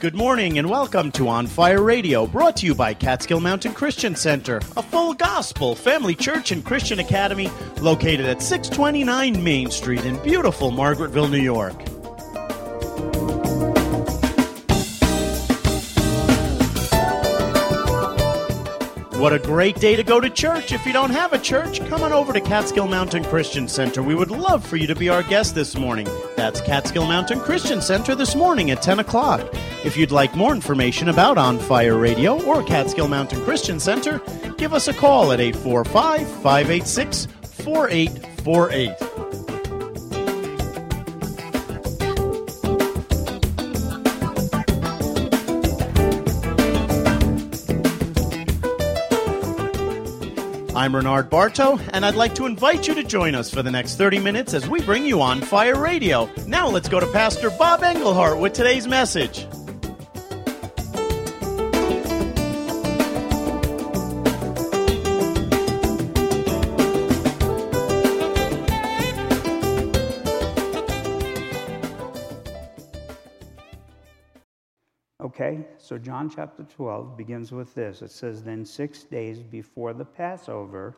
Good 0.00 0.14
morning 0.14 0.60
and 0.60 0.70
welcome 0.70 1.10
to 1.12 1.26
On 1.26 1.48
Fire 1.48 1.82
Radio, 1.82 2.24
brought 2.24 2.58
to 2.58 2.66
you 2.66 2.74
by 2.76 2.94
Catskill 2.94 3.40
Mountain 3.40 3.74
Christian 3.74 4.14
Center, 4.14 4.58
a 4.76 4.82
full 4.82 5.12
gospel 5.12 5.74
family 5.74 6.14
church 6.14 6.52
and 6.52 6.64
Christian 6.64 7.00
academy 7.00 7.50
located 7.80 8.26
at 8.26 8.40
629 8.40 9.42
Main 9.42 9.72
Street 9.72 10.04
in 10.04 10.16
beautiful 10.22 10.70
Margaretville, 10.70 11.28
New 11.28 11.40
York. 11.40 11.97
What 19.18 19.32
a 19.32 19.40
great 19.40 19.80
day 19.80 19.96
to 19.96 20.04
go 20.04 20.20
to 20.20 20.30
church. 20.30 20.70
If 20.70 20.86
you 20.86 20.92
don't 20.92 21.10
have 21.10 21.32
a 21.32 21.40
church, 21.40 21.84
come 21.88 22.04
on 22.04 22.12
over 22.12 22.32
to 22.32 22.40
Catskill 22.40 22.86
Mountain 22.86 23.24
Christian 23.24 23.66
Center. 23.66 24.00
We 24.00 24.14
would 24.14 24.30
love 24.30 24.64
for 24.64 24.76
you 24.76 24.86
to 24.86 24.94
be 24.94 25.08
our 25.08 25.24
guest 25.24 25.56
this 25.56 25.76
morning. 25.76 26.06
That's 26.36 26.60
Catskill 26.60 27.04
Mountain 27.04 27.40
Christian 27.40 27.82
Center 27.82 28.14
this 28.14 28.36
morning 28.36 28.70
at 28.70 28.80
10 28.80 29.00
o'clock. 29.00 29.40
If 29.84 29.96
you'd 29.96 30.12
like 30.12 30.36
more 30.36 30.54
information 30.54 31.08
about 31.08 31.36
On 31.36 31.58
Fire 31.58 31.98
Radio 31.98 32.40
or 32.44 32.62
Catskill 32.62 33.08
Mountain 33.08 33.42
Christian 33.42 33.80
Center, 33.80 34.20
give 34.56 34.72
us 34.72 34.86
a 34.86 34.94
call 34.94 35.32
at 35.32 35.40
845 35.40 36.20
586 36.40 37.26
4848. 37.42 39.27
I'm 50.88 50.92
Bernard 50.92 51.28
Bartow, 51.28 51.78
and 51.92 52.02
I'd 52.02 52.14
like 52.14 52.34
to 52.36 52.46
invite 52.46 52.88
you 52.88 52.94
to 52.94 53.04
join 53.04 53.34
us 53.34 53.50
for 53.50 53.62
the 53.62 53.70
next 53.70 53.96
30 53.96 54.20
minutes 54.20 54.54
as 54.54 54.66
we 54.70 54.80
bring 54.80 55.04
you 55.04 55.20
on 55.20 55.42
Fire 55.42 55.78
Radio. 55.78 56.30
Now 56.46 56.66
let's 56.66 56.88
go 56.88 56.98
to 56.98 57.06
Pastor 57.08 57.50
Bob 57.50 57.82
Engelhart 57.82 58.40
with 58.40 58.54
today's 58.54 58.88
message. 58.88 59.46
Okay, 75.48 75.64
so 75.78 75.96
John 75.96 76.28
chapter 76.28 76.62
12 76.62 77.16
begins 77.16 77.52
with 77.52 77.74
this. 77.74 78.02
It 78.02 78.10
says, 78.10 78.42
Then 78.42 78.66
six 78.66 79.04
days 79.04 79.42
before 79.42 79.94
the 79.94 80.04
Passover, 80.04 80.94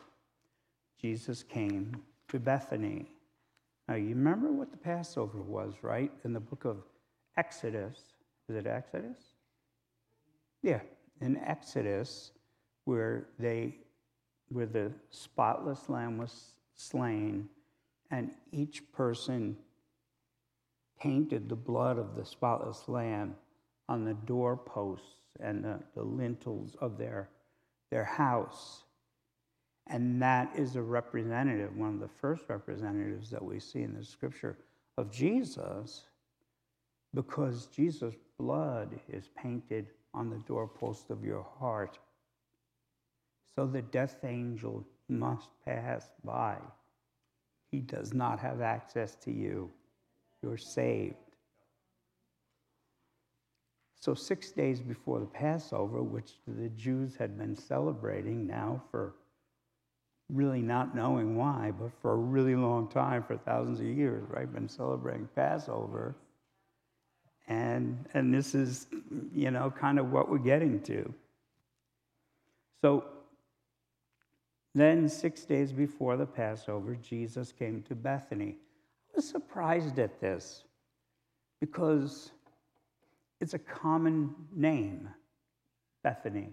Jesus 1.00 1.44
came 1.44 1.94
to 2.28 2.40
Bethany. 2.40 3.06
Now, 3.86 3.94
you 3.94 4.08
remember 4.08 4.50
what 4.50 4.72
the 4.72 4.76
Passover 4.76 5.40
was, 5.40 5.74
right? 5.82 6.10
In 6.24 6.32
the 6.32 6.40
book 6.40 6.64
of 6.64 6.78
Exodus. 7.36 7.96
Is 8.48 8.56
it 8.56 8.66
Exodus? 8.66 9.18
Yeah, 10.64 10.80
in 11.20 11.36
Exodus, 11.36 12.32
where 12.86 13.28
they 13.38 13.76
where 14.48 14.66
the 14.66 14.90
spotless 15.10 15.88
lamb 15.88 16.18
was 16.18 16.54
slain, 16.74 17.48
and 18.10 18.32
each 18.50 18.90
person 18.90 19.56
painted 20.98 21.48
the 21.48 21.54
blood 21.54 21.98
of 21.98 22.16
the 22.16 22.24
spotless 22.24 22.88
lamb 22.88 23.36
on 23.90 24.04
the 24.04 24.14
doorposts 24.14 25.16
and 25.40 25.64
the, 25.64 25.80
the 25.96 26.02
lintels 26.02 26.76
of 26.80 26.96
their, 26.96 27.28
their 27.90 28.04
house. 28.04 28.84
And 29.88 30.22
that 30.22 30.52
is 30.56 30.76
a 30.76 30.82
representative, 30.82 31.76
one 31.76 31.94
of 31.94 32.00
the 32.00 32.08
first 32.20 32.44
representatives 32.48 33.28
that 33.30 33.44
we 33.44 33.58
see 33.58 33.82
in 33.82 33.92
the 33.92 34.04
scripture 34.04 34.56
of 34.96 35.10
Jesus, 35.10 36.04
because 37.14 37.66
Jesus' 37.66 38.14
blood 38.38 39.00
is 39.12 39.28
painted 39.36 39.88
on 40.14 40.30
the 40.30 40.38
doorpost 40.46 41.10
of 41.10 41.24
your 41.24 41.44
heart. 41.58 41.98
So 43.56 43.66
the 43.66 43.82
death 43.82 44.24
angel 44.24 44.86
must 45.08 45.48
pass 45.64 46.12
by. 46.22 46.58
He 47.72 47.80
does 47.80 48.14
not 48.14 48.38
have 48.38 48.60
access 48.60 49.16
to 49.16 49.32
you. 49.32 49.68
You're 50.42 50.56
saved. 50.56 51.16
So, 54.00 54.14
six 54.14 54.50
days 54.50 54.80
before 54.80 55.20
the 55.20 55.26
Passover, 55.26 56.02
which 56.02 56.32
the 56.48 56.70
Jews 56.70 57.16
had 57.16 57.36
been 57.36 57.54
celebrating 57.54 58.46
now 58.46 58.82
for 58.90 59.12
really 60.30 60.62
not 60.62 60.94
knowing 60.94 61.36
why, 61.36 61.72
but 61.78 61.90
for 62.00 62.12
a 62.12 62.16
really 62.16 62.56
long 62.56 62.88
time, 62.88 63.22
for 63.22 63.36
thousands 63.36 63.78
of 63.80 63.86
years, 63.86 64.24
right? 64.30 64.50
Been 64.50 64.70
celebrating 64.70 65.28
Passover. 65.36 66.14
And, 67.46 68.06
and 68.14 68.32
this 68.32 68.54
is, 68.54 68.86
you 69.34 69.50
know, 69.50 69.70
kind 69.70 69.98
of 69.98 70.10
what 70.10 70.30
we're 70.30 70.38
getting 70.38 70.80
to. 70.82 71.12
So, 72.80 73.04
then, 74.74 75.10
six 75.10 75.44
days 75.44 75.72
before 75.72 76.16
the 76.16 76.26
Passover, 76.26 76.94
Jesus 76.94 77.52
came 77.52 77.82
to 77.82 77.94
Bethany. 77.94 78.56
I 79.12 79.16
was 79.16 79.28
surprised 79.28 79.98
at 79.98 80.20
this 80.20 80.64
because 81.60 82.30
it's 83.40 83.54
a 83.54 83.58
common 83.58 84.34
name, 84.54 85.08
Bethany. 86.02 86.50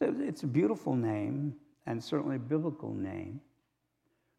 It's 0.00 0.42
a 0.42 0.46
beautiful 0.46 0.94
name 0.94 1.54
and 1.86 2.02
certainly 2.02 2.36
a 2.36 2.40
biblical 2.40 2.92
name. 2.92 3.40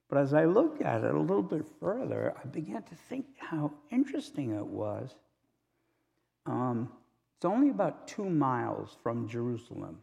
But 0.09 0.19
as 0.19 0.33
I 0.33 0.45
looked 0.45 0.81
at 0.81 1.03
it 1.03 1.15
a 1.15 1.19
little 1.19 1.43
bit 1.43 1.65
further, 1.79 2.33
I 2.41 2.47
began 2.47 2.83
to 2.83 2.95
think 2.95 3.25
how 3.37 3.71
interesting 3.91 4.51
it 4.51 4.65
was. 4.65 5.15
Um, 6.45 6.89
it's 7.35 7.45
only 7.45 7.69
about 7.69 8.07
two 8.07 8.29
miles 8.29 8.95
from 9.01 9.27
Jerusalem. 9.27 9.97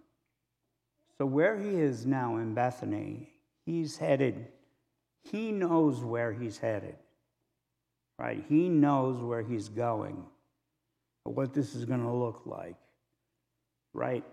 So, 1.19 1.27
where 1.27 1.59
he 1.59 1.69
is 1.69 2.07
now 2.07 2.39
in 2.39 2.55
Bethany, 2.55 3.29
he's 3.65 3.99
headed, 3.99 4.49
he 5.23 5.53
knows 5.53 6.03
where 6.03 6.33
he's 6.33 6.59
headed, 6.59 6.97
right? 8.19 8.43
He 8.49 8.69
knows 8.69 9.23
where 9.23 9.43
he's 9.43 9.69
going 9.69 10.25
what 11.25 11.53
this 11.53 11.75
is 11.75 11.85
going 11.85 12.03
to 12.03 12.13
look 12.13 12.43
like, 12.47 12.77
right? 13.93 14.25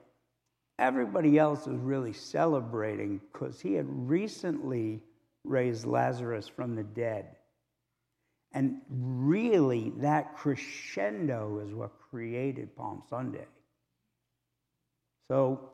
Everybody 0.79 1.37
else 1.37 1.67
is 1.67 1.77
really 1.77 2.13
celebrating 2.13 3.19
because 3.31 3.59
he 3.59 3.73
had 3.73 3.85
recently 3.89 5.01
raised 5.43 5.85
Lazarus 5.85 6.47
from 6.47 6.75
the 6.75 6.83
dead. 6.83 7.35
And 8.53 8.81
really, 8.89 9.91
that 9.97 10.35
crescendo 10.35 11.59
is 11.65 11.73
what 11.73 11.91
created 12.09 12.75
Palm 12.75 13.03
Sunday. 13.09 13.45
So, 15.29 15.71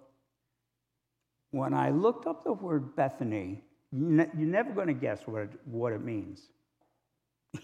when 1.51 1.74
I 1.74 1.91
looked 1.91 2.25
up 2.25 2.44
the 2.44 2.53
word 2.53 2.95
Bethany, 2.95 3.62
you're 3.91 4.28
never 4.34 4.74
going 4.74 4.88
to 4.88 4.94
guess 4.94 5.19
what 5.25 5.44
it, 5.44 5.50
what 5.66 5.94
it 5.94 6.03
means. 6.03 6.41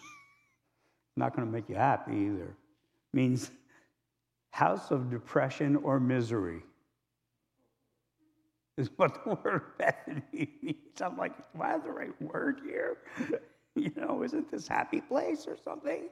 Not 1.18 1.36
going 1.36 1.48
to 1.48 1.52
make 1.52 1.68
you 1.68 1.76
happy 1.76 2.16
either 2.16 2.56
means 3.14 3.52
house 4.52 4.92
of 4.92 5.10
depression 5.10 5.76
or 5.78 6.00
misery. 6.00 6.62
Is 8.78 8.90
what 8.96 9.24
the 9.24 9.36
word 9.44 9.78
Bethany 9.78 10.50
means. 10.62 11.02
I'm 11.02 11.18
like, 11.18 11.36
do 11.54 11.62
I 11.62 11.78
the 11.78 11.92
right 11.92 12.22
word 12.22 12.62
here? 12.66 12.98
you 13.76 13.92
know, 13.96 14.24
isn't 14.24 14.50
this 14.50 14.68
happy 14.68 15.02
place 15.02 15.46
or 15.48 15.58
something? 15.64 16.10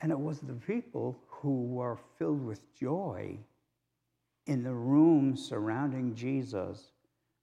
And 0.00 0.12
it 0.12 0.18
was 0.18 0.40
the 0.40 0.54
people 0.54 1.18
who 1.26 1.64
were 1.64 1.98
filled 2.18 2.44
with 2.44 2.74
joy 2.74 3.38
in 4.46 4.62
the 4.62 4.74
room 4.74 5.36
surrounding 5.36 6.14
Jesus 6.14 6.92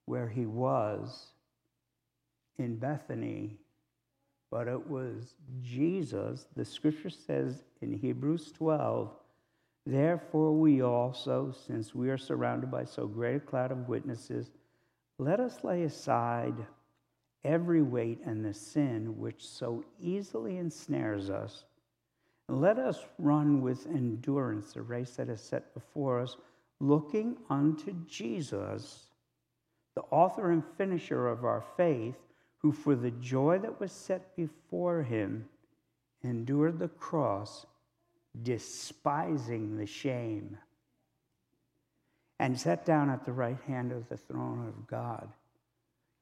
where 0.06 0.28
he 0.28 0.46
was 0.46 1.28
in 2.58 2.78
Bethany 2.78 3.58
but 4.52 4.68
it 4.68 4.88
was 4.90 5.36
Jesus. 5.62 6.48
The 6.56 6.66
scripture 6.66 7.10
says 7.10 7.64
in 7.82 7.94
Hebrews 7.94 8.52
12, 8.52 9.12
Therefore, 9.86 10.52
we 10.54 10.82
also, 10.82 11.54
since 11.68 11.94
we 11.94 12.10
are 12.10 12.18
surrounded 12.18 12.72
by 12.72 12.86
so 12.86 13.06
great 13.06 13.36
a 13.36 13.40
cloud 13.40 13.72
of 13.72 13.88
witnesses, 13.88 14.50
let 15.20 15.40
us 15.40 15.64
lay 15.64 15.84
aside 15.84 16.56
every 17.44 17.84
weight 17.84 18.20
and 18.26 18.44
the 18.44 18.54
sin 18.54 19.20
which 19.20 19.48
so 19.48 19.84
easily 20.00 20.58
ensnares 20.58 21.30
us. 21.30 21.66
And 22.50 22.62
let 22.62 22.80
us 22.80 23.06
run 23.20 23.62
with 23.62 23.88
endurance 23.88 24.74
the 24.74 24.82
race 24.82 25.16
that 25.18 25.30
is 25.30 25.42
set 25.42 25.74
before 25.74 26.20
us, 26.20 26.38
looking 26.80 27.38
unto 27.50 27.94
Jesus, 28.08 29.12
the 29.96 30.02
author 30.12 30.52
and 30.52 30.64
finisher 30.78 31.28
of 31.28 31.46
our 31.46 31.64
faith 31.78 32.16
who 32.66 32.72
for 32.72 32.96
the 32.96 33.12
joy 33.12 33.60
that 33.60 33.80
was 33.80 33.92
set 33.92 34.36
before 34.36 35.04
him 35.04 35.48
endured 36.24 36.80
the 36.80 36.88
cross, 36.88 37.68
despising 38.42 39.78
the 39.78 39.86
shame, 39.86 40.58
and 42.40 42.60
sat 42.60 42.84
down 42.84 43.08
at 43.12 43.24
the 43.24 43.32
right 43.32 43.60
hand 43.68 43.92
of 43.92 44.10
the 44.10 44.18
throne 44.18 44.68
of 44.68 44.88
God. 44.88 45.32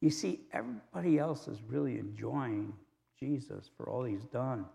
You 0.02 0.10
see, 0.10 0.42
everybody 0.52 1.18
else 1.18 1.48
is 1.48 1.60
really 1.70 1.98
enjoying 1.98 2.74
Jesus 3.18 3.70
for 3.78 3.90
all 3.90 4.04
he's 4.04 4.26
done. 4.26 4.66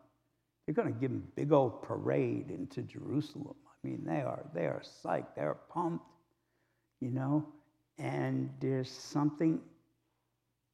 They're 0.65 0.75
going 0.75 0.95
to 0.95 0.99
give 0.99 1.11
him 1.11 1.23
a 1.23 1.37
big 1.39 1.53
old 1.53 1.83
parade 1.83 2.51
into 2.51 2.81
Jerusalem. 2.81 3.57
I 3.67 3.87
mean, 3.87 4.07
they 4.07 4.23
are, 4.23 4.47
they 4.55 4.65
are 4.65 4.81
psyched, 5.05 5.35
they're 5.37 5.59
pumped, 5.69 6.07
you 7.03 7.11
know? 7.11 7.47
And 7.99 8.49
there's 8.59 8.91
something 8.91 9.61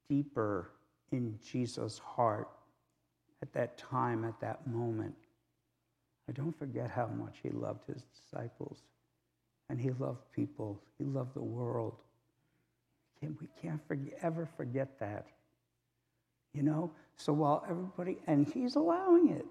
deeper 0.08 0.70
in 1.12 1.38
Jesus' 1.44 1.98
heart 1.98 2.48
at 3.42 3.52
that 3.52 3.76
time, 3.76 4.24
at 4.24 4.40
that 4.40 4.66
moment. 4.66 5.14
I 6.28 6.32
don't 6.32 6.58
forget 6.58 6.90
how 6.90 7.06
much 7.06 7.38
he 7.42 7.50
loved 7.50 7.86
his 7.86 8.02
disciples. 8.04 8.82
And 9.68 9.80
he 9.80 9.90
loved 9.92 10.20
people, 10.32 10.82
he 10.98 11.04
loved 11.04 11.34
the 11.34 11.42
world. 11.42 11.94
We 13.22 13.48
can't 13.60 13.80
forget, 13.88 14.18
ever 14.20 14.46
forget 14.56 14.98
that. 15.00 15.26
You 16.52 16.62
know? 16.62 16.90
So 17.16 17.32
while 17.32 17.64
everybody, 17.68 18.18
and 18.26 18.46
he's 18.46 18.76
allowing 18.76 19.30
it, 19.30 19.46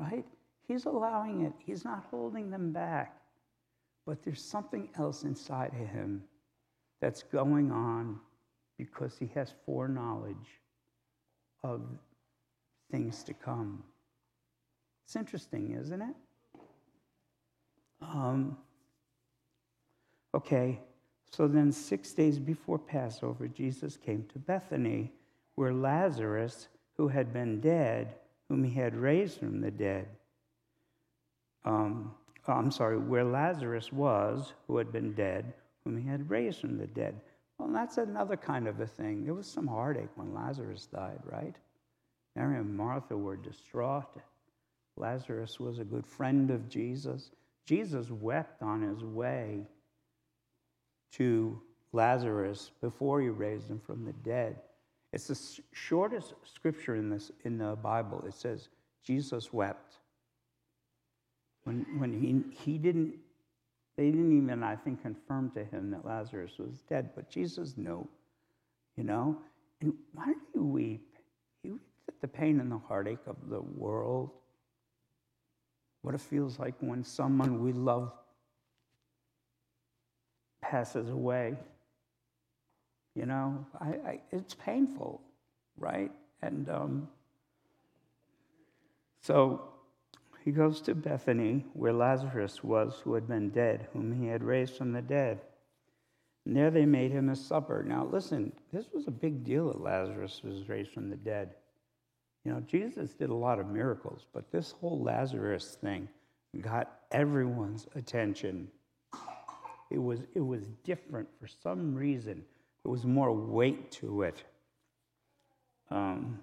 right? 0.00 0.24
He's 0.66 0.86
allowing 0.86 1.42
it, 1.42 1.52
he's 1.58 1.84
not 1.84 2.04
holding 2.10 2.50
them 2.50 2.72
back. 2.72 3.20
But 4.06 4.22
there's 4.22 4.42
something 4.42 4.88
else 4.98 5.22
inside 5.22 5.72
of 5.72 5.88
him 5.88 6.24
that's 7.00 7.22
going 7.22 7.70
on 7.70 8.18
because 8.78 9.16
he 9.18 9.30
has 9.34 9.52
foreknowledge 9.64 10.60
of 11.62 11.82
things 12.90 13.22
to 13.24 13.34
come. 13.34 13.82
It's 15.04 15.16
interesting, 15.16 15.72
isn't 15.72 16.02
it? 16.02 16.14
Um, 18.00 18.56
okay, 20.34 20.80
so 21.30 21.48
then 21.48 21.72
six 21.72 22.12
days 22.12 22.38
before 22.38 22.78
Passover, 22.78 23.48
Jesus 23.48 23.96
came 23.96 24.24
to 24.32 24.38
Bethany, 24.38 25.12
where 25.54 25.72
Lazarus, 25.72 26.68
who 26.96 27.08
had 27.08 27.32
been 27.32 27.60
dead, 27.60 28.14
whom 28.48 28.64
he 28.64 28.74
had 28.74 28.94
raised 28.94 29.38
from 29.38 29.60
the 29.60 29.70
dead, 29.70 30.06
um, 31.64 32.14
I'm 32.46 32.70
sorry, 32.70 32.98
where 32.98 33.24
Lazarus 33.24 33.90
was, 33.90 34.52
who 34.66 34.76
had 34.76 34.92
been 34.92 35.14
dead, 35.14 35.54
whom 35.84 35.96
he 35.96 36.06
had 36.08 36.28
raised 36.28 36.60
from 36.60 36.76
the 36.76 36.86
dead. 36.86 37.20
Well, 37.58 37.70
that's 37.72 37.98
another 37.98 38.36
kind 38.36 38.66
of 38.66 38.80
a 38.80 38.86
thing. 38.86 39.24
There 39.24 39.34
was 39.34 39.46
some 39.46 39.66
heartache 39.66 40.10
when 40.16 40.34
Lazarus 40.34 40.86
died, 40.86 41.20
right? 41.24 41.54
Mary 42.34 42.56
and 42.56 42.76
Martha 42.76 43.16
were 43.16 43.36
distraught. 43.36 44.20
Lazarus 44.96 45.60
was 45.60 45.78
a 45.78 45.84
good 45.84 46.06
friend 46.06 46.50
of 46.50 46.68
Jesus. 46.68 47.30
Jesus 47.66 48.10
wept 48.10 48.62
on 48.62 48.82
his 48.82 49.02
way 49.02 49.66
to 51.12 51.60
Lazarus 51.92 52.72
before 52.80 53.20
he 53.20 53.28
raised 53.28 53.70
him 53.70 53.80
from 53.80 54.04
the 54.04 54.12
dead. 54.12 54.56
It's 55.12 55.28
the 55.28 55.62
shortest 55.72 56.34
scripture 56.42 56.96
in, 56.96 57.08
this, 57.08 57.30
in 57.44 57.56
the 57.56 57.76
Bible. 57.76 58.24
It 58.26 58.34
says, 58.34 58.68
Jesus 59.04 59.52
wept. 59.52 59.98
When, 61.62 61.86
when 61.98 62.12
he, 62.12 62.42
he 62.64 62.78
didn't, 62.78 63.14
they 63.96 64.10
didn't 64.10 64.36
even, 64.36 64.62
I 64.62 64.76
think, 64.76 65.02
confirm 65.02 65.50
to 65.52 65.64
him 65.64 65.90
that 65.92 66.04
Lazarus 66.04 66.52
was 66.58 66.82
dead, 66.88 67.10
but 67.14 67.30
Jesus 67.30 67.76
knew, 67.76 68.06
you 68.96 69.04
know? 69.04 69.36
And 69.80 69.94
why 70.12 70.26
do 70.26 70.40
you 70.54 70.64
weep? 70.64 71.16
He 71.62 71.70
weeps 71.70 72.08
at 72.08 72.20
the 72.20 72.28
pain 72.28 72.60
and 72.60 72.70
the 72.70 72.78
heartache 72.78 73.26
of 73.26 73.36
the 73.48 73.60
world, 73.60 74.30
what 76.02 76.14
it 76.14 76.20
feels 76.20 76.58
like 76.58 76.74
when 76.80 77.04
someone 77.04 77.62
we 77.62 77.72
love 77.72 78.12
passes 80.60 81.10
away. 81.10 81.54
You 83.14 83.26
know, 83.26 83.64
I, 83.80 83.86
I, 83.86 84.20
it's 84.32 84.54
painful, 84.54 85.20
right? 85.78 86.10
And 86.42 86.68
um, 86.68 87.08
so 89.20 89.73
he 90.44 90.50
goes 90.50 90.82
to 90.82 90.94
Bethany, 90.94 91.64
where 91.72 91.94
Lazarus 91.94 92.62
was, 92.62 93.00
who 93.02 93.14
had 93.14 93.26
been 93.26 93.48
dead, 93.48 93.88
whom 93.94 94.12
he 94.20 94.28
had 94.28 94.44
raised 94.44 94.76
from 94.76 94.92
the 94.92 95.00
dead. 95.00 95.40
And 96.44 96.54
there 96.54 96.70
they 96.70 96.84
made 96.84 97.12
him 97.12 97.30
a 97.30 97.36
supper. 97.36 97.82
Now, 97.82 98.04
listen, 98.04 98.52
this 98.70 98.84
was 98.92 99.06
a 99.06 99.10
big 99.10 99.42
deal 99.42 99.68
that 99.68 99.80
Lazarus 99.80 100.42
was 100.44 100.68
raised 100.68 100.92
from 100.92 101.08
the 101.08 101.16
dead. 101.16 101.54
You 102.44 102.52
know, 102.52 102.60
Jesus 102.60 103.14
did 103.14 103.30
a 103.30 103.34
lot 103.34 103.58
of 103.58 103.68
miracles, 103.68 104.26
but 104.34 104.52
this 104.52 104.72
whole 104.72 105.02
Lazarus 105.02 105.78
thing 105.80 106.08
got 106.60 107.00
everyone's 107.10 107.86
attention. 107.94 108.68
It 109.90 109.98
was, 109.98 110.20
it 110.34 110.40
was 110.40 110.66
different 110.84 111.28
for 111.40 111.46
some 111.46 111.94
reason. 111.94 112.44
There 112.82 112.92
was 112.92 113.06
more 113.06 113.32
weight 113.32 113.90
to 113.92 114.22
it. 114.22 114.44
Um, 115.90 116.40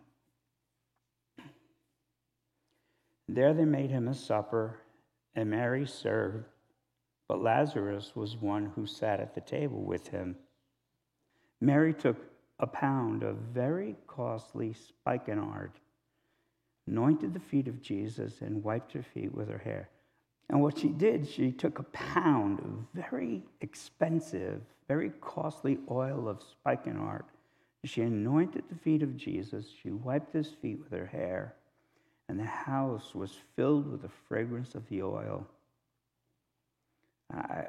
there 3.36 3.54
they 3.54 3.66
made 3.66 3.92
him 3.92 4.08
a 4.08 4.14
supper, 4.14 4.80
and 5.36 5.50
Mary 5.50 5.86
served, 5.86 6.46
but 7.28 7.42
Lazarus 7.42 8.16
was 8.16 8.36
one 8.36 8.72
who 8.76 8.86
sat 8.86 9.20
at 9.20 9.36
the 9.36 9.42
table 9.42 9.82
with 9.82 10.08
him. 10.08 10.36
Mary 11.60 11.94
took 11.94 12.18
a 12.60 12.68
pound 12.68 13.24
of 13.24 13.38
very 13.54 13.96
costly 14.08 14.74
spikenard 14.74 15.72
anointed 16.88 17.34
the 17.34 17.40
feet 17.40 17.68
of 17.68 17.82
Jesus, 17.82 18.42
and 18.42 18.64
wiped 18.64 18.92
her 18.94 19.04
feet 19.04 19.34
with 19.34 19.50
her 19.50 19.58
hair. 19.58 19.90
And 20.50 20.62
what 20.62 20.78
she 20.78 20.90
did, 20.90 21.28
she 21.28 21.52
took 21.52 21.80
a 21.80 21.84
pound 21.84 22.60
of 22.60 22.86
very 22.94 23.44
expensive, 23.62 24.62
very 24.88 25.12
costly 25.22 25.80
oil 25.90 26.28
of 26.28 26.44
spikenard. 26.44 27.24
She 27.86 28.02
anointed 28.02 28.66
the 28.70 28.76
feet 28.76 29.02
of 29.02 29.16
Jesus. 29.16 29.68
She 29.82 29.92
wiped 29.92 30.34
his 30.34 30.50
feet 30.62 30.80
with 30.80 30.92
her 30.92 31.06
hair. 31.06 31.56
And 32.32 32.40
the 32.40 32.46
house 32.46 33.14
was 33.14 33.34
filled 33.58 33.92
with 33.92 34.04
the 34.04 34.10
fragrance 34.30 34.74
of 34.74 34.88
the 34.88 35.04
oil. 35.04 35.46
I, 37.30 37.66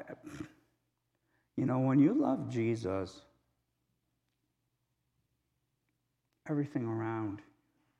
you 1.57 1.65
know, 1.65 1.79
when 1.79 1.99
you 1.99 2.13
love 2.13 2.49
Jesus, 2.49 3.23
everything 6.49 6.85
around 6.85 7.41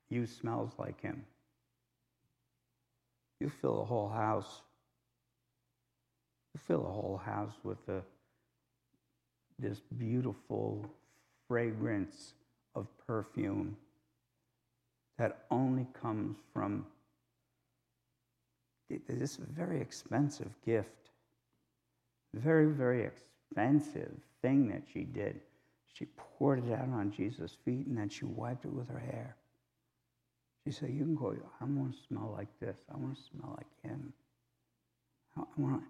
you 0.10 0.26
smells 0.26 0.72
like 0.78 1.02
him. 1.02 1.26
You 3.42 3.50
fill 3.50 3.82
a 3.82 3.86
whole 3.86 4.08
house. 4.08 4.62
You 6.54 6.62
fill 6.66 6.86
a 6.88 6.94
whole 6.94 7.22
house 7.26 7.56
with 7.66 7.86
the, 7.86 8.02
this 9.60 9.82
beautiful 9.98 10.90
fragrance 11.46 12.36
of 12.74 12.88
perfume 13.06 13.76
that 15.24 15.46
only 15.52 15.88
comes 16.02 16.36
from 16.54 16.86
this 19.08 19.38
very 19.38 19.80
expensive 19.80 20.50
gift. 20.66 21.12
Very, 22.34 22.66
very 22.66 23.06
expensive 23.06 24.12
thing 24.42 24.68
that 24.68 24.82
she 24.92 25.06
did. 25.06 25.40
She 25.94 26.08
poured 26.18 26.68
it 26.68 26.74
out 26.74 26.90
on 26.90 27.10
Jesus' 27.10 27.56
feet 27.64 27.88
and 27.88 27.98
then 27.98 28.10
she 28.10 28.26
wiped 28.26 28.66
it 28.66 28.74
with 28.74 28.90
her 28.90 29.00
hair. 29.00 29.38
She 30.66 30.74
said, 30.74 30.90
You 30.90 31.06
can 31.06 31.16
go, 31.16 31.34
I 31.62 31.64
want 31.64 31.94
to 31.94 31.98
smell 32.10 32.36
like 32.38 32.60
this. 32.60 32.76
I 32.94 32.98
want 32.98 33.16
to 33.16 33.22
smell 33.32 33.56
like 33.56 33.92
him. 33.92 34.12
I 35.38 35.44
want 35.56 35.84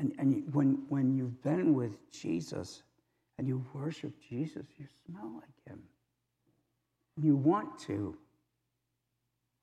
and 0.00 0.12
and 0.18 0.32
you, 0.32 0.42
when, 0.50 0.82
when 0.88 1.16
you've 1.16 1.40
been 1.44 1.74
with 1.74 1.92
Jesus 2.10 2.82
and 3.38 3.46
you 3.46 3.64
worship 3.72 4.14
Jesus, 4.28 4.66
you 4.80 4.86
smell 5.06 5.30
like 5.36 5.68
him. 5.68 5.80
You 7.20 7.36
want 7.36 7.78
to, 7.80 8.16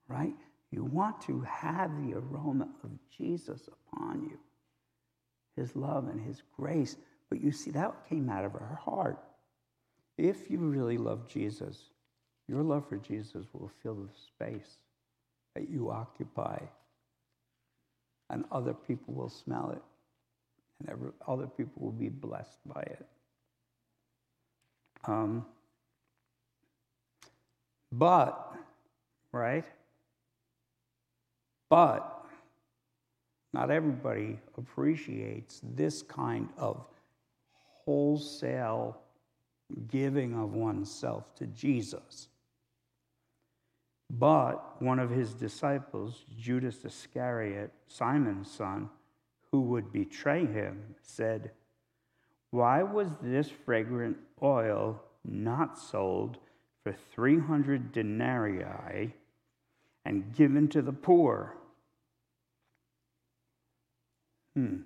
right? 0.10 0.34
You 0.72 0.84
want 0.84 1.22
to 1.22 1.42
have 1.42 1.92
the 2.04 2.16
aroma 2.18 2.68
of 2.84 2.92
Jesus 3.16 3.70
upon 3.94 4.24
you, 4.24 4.38
his 5.56 5.76
love 5.76 6.10
and 6.10 6.20
his 6.20 6.44
grace. 6.58 6.98
But 7.30 7.42
you 7.42 7.52
see, 7.52 7.72
that 7.72 8.08
came 8.10 8.30
out 8.30 8.44
of 8.44 8.52
her 8.54 8.80
heart. 8.84 9.20
If 10.18 10.52
you 10.52 10.58
really 10.58 10.98
love 10.98 11.28
Jesus, 11.28 11.78
your 12.48 12.64
love 12.64 12.88
for 12.90 12.98
Jesus 12.98 13.46
will 13.54 13.72
fill 13.82 13.96
the 13.96 14.10
space 14.28 14.78
that 15.56 15.70
you 15.70 15.92
occupy, 15.92 16.60
and 18.30 18.44
other 18.52 18.74
people 18.74 19.14
will 19.14 19.30
smell 19.30 19.72
it, 19.72 20.90
and 20.90 21.14
other 21.28 21.48
people 21.48 21.84
will 21.84 21.92
be 21.92 22.10
blessed 22.10 22.58
by 22.66 22.82
it. 22.82 23.06
Um, 25.06 25.46
but, 27.92 28.54
right? 29.32 29.66
But, 31.70 32.26
not 33.54 33.72
everybody 33.72 34.40
appreciates 34.58 35.62
this 35.64 36.02
kind 36.02 36.50
of 36.58 36.84
wholesale 37.86 39.00
giving 39.88 40.34
of 40.34 40.54
oneself 40.54 41.36
to 41.36 41.46
Jesus. 41.48 42.28
But 44.10 44.82
one 44.82 44.98
of 44.98 45.12
his 45.12 45.34
disciples, 45.36 46.26
Judas 46.40 46.84
Iscariot, 46.84 47.72
Simon's 47.88 48.50
son, 48.50 48.90
who 49.52 49.62
would 49.62 49.92
betray 49.94 50.46
him, 50.46 50.96
said, 51.04 51.52
Why 52.50 52.82
was 52.82 53.10
this 53.22 53.50
fragrant 53.50 54.18
oil 54.42 55.00
not 55.24 55.78
sold 55.78 56.38
for 56.84 56.96
300 57.14 57.92
denarii 57.92 59.14
and 60.06 60.34
given 60.34 60.68
to 60.70 60.82
the 60.82 60.94
poor. 60.94 61.56
Hmm. 64.60 64.78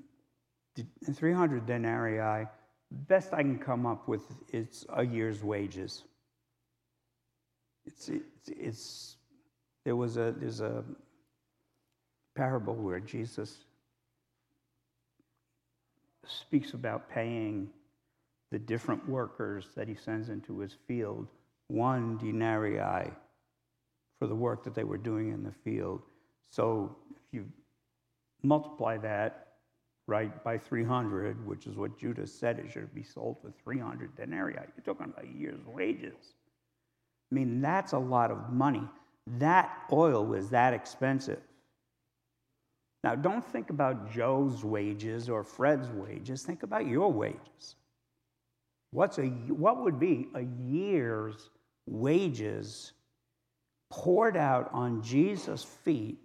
300 1.11 1.65
denarii, 1.65 2.47
best 2.91 3.33
I 3.33 3.41
can 3.41 3.57
come 3.57 3.85
up 3.85 4.07
with, 4.07 4.21
it's 4.51 4.85
a 4.93 5.03
year's 5.03 5.43
wages. 5.43 6.03
It's, 7.85 8.09
it's, 8.09 8.49
it's, 8.49 9.15
there 9.83 9.95
was 9.95 10.17
a, 10.17 10.33
there's 10.37 10.61
a 10.61 10.83
parable 12.35 12.75
where 12.75 12.99
Jesus 12.99 13.65
speaks 16.25 16.73
about 16.73 17.09
paying 17.09 17.69
the 18.51 18.59
different 18.59 19.07
workers 19.09 19.69
that 19.75 19.87
he 19.87 19.95
sends 19.95 20.29
into 20.29 20.59
his 20.59 20.75
field 20.87 21.27
one 21.67 22.17
denarii 22.17 23.11
for 24.19 24.27
the 24.27 24.35
work 24.35 24.63
that 24.63 24.75
they 24.75 24.83
were 24.83 24.97
doing 24.97 25.31
in 25.31 25.43
the 25.43 25.51
field. 25.51 26.01
So 26.51 26.95
if 27.11 27.33
you 27.33 27.45
multiply 28.43 28.97
that, 28.97 29.42
right, 30.07 30.43
by 30.43 30.57
300, 30.57 31.45
which 31.45 31.65
is 31.67 31.77
what 31.77 31.97
Judas 31.97 32.33
said 32.33 32.59
it 32.59 32.71
should 32.71 32.93
be 32.93 33.03
sold 33.03 33.37
for 33.41 33.51
300 33.63 34.15
denarii, 34.15 34.55
you're 34.55 34.83
talking 34.83 35.05
about 35.05 35.25
a 35.25 35.37
year's 35.37 35.65
wages. 35.65 36.33
I 37.31 37.35
mean, 37.35 37.61
that's 37.61 37.93
a 37.93 37.99
lot 37.99 38.31
of 38.31 38.51
money. 38.51 38.83
That 39.39 39.71
oil 39.91 40.25
was 40.25 40.49
that 40.49 40.73
expensive. 40.73 41.39
Now, 43.03 43.15
don't 43.15 43.45
think 43.45 43.69
about 43.69 44.11
Joe's 44.11 44.63
wages 44.63 45.29
or 45.29 45.43
Fred's 45.43 45.89
wages. 45.89 46.43
Think 46.43 46.63
about 46.63 46.87
your 46.87 47.11
wages. 47.11 47.75
What's 48.91 49.17
a, 49.17 49.23
what 49.23 49.83
would 49.83 49.99
be 49.99 50.27
a 50.35 50.41
year's 50.41 51.49
wages 51.85 52.93
poured 53.89 54.37
out 54.37 54.69
on 54.73 55.01
Jesus' 55.01 55.63
feet 55.63 56.17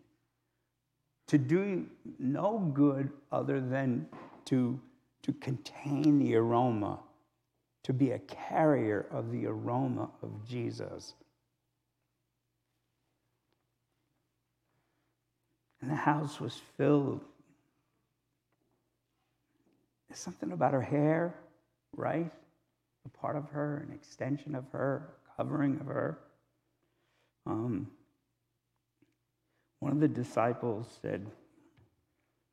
to 1.29 1.39
do 1.39 1.87
no 2.19 2.59
good 2.75 3.11
other 3.31 3.61
than 3.61 4.07
to, 4.47 4.81
to 5.23 5.33
contain 5.35 6.19
the 6.19 6.35
aroma, 6.35 6.99
to 7.85 7.93
be 7.93 8.11
a 8.11 8.19
carrier 8.21 9.07
of 9.11 9.31
the 9.31 9.47
aroma 9.47 10.11
of 10.23 10.45
Jesus? 10.47 11.15
And 15.81 15.91
the 15.91 15.97
house 15.97 16.41
was 16.41 16.61
filled. 16.77 17.21
There's 20.09 20.19
something 20.19 20.53
about 20.53 20.73
her 20.73 20.83
hair, 20.83 21.35
right? 21.95 22.31
A 23.05 23.09
part 23.11 23.37
of 23.37 23.49
her, 23.51 23.87
an 23.87 23.95
extension 23.95 24.55
of 24.55 24.65
her, 24.73 25.15
covering 25.37 25.79
of 25.81 25.87
her. 25.87 26.19
Um, 27.47 27.89
one 29.81 29.93
of 29.93 30.01
the 30.01 30.09
disciples 30.09 30.87
said, 31.03 31.27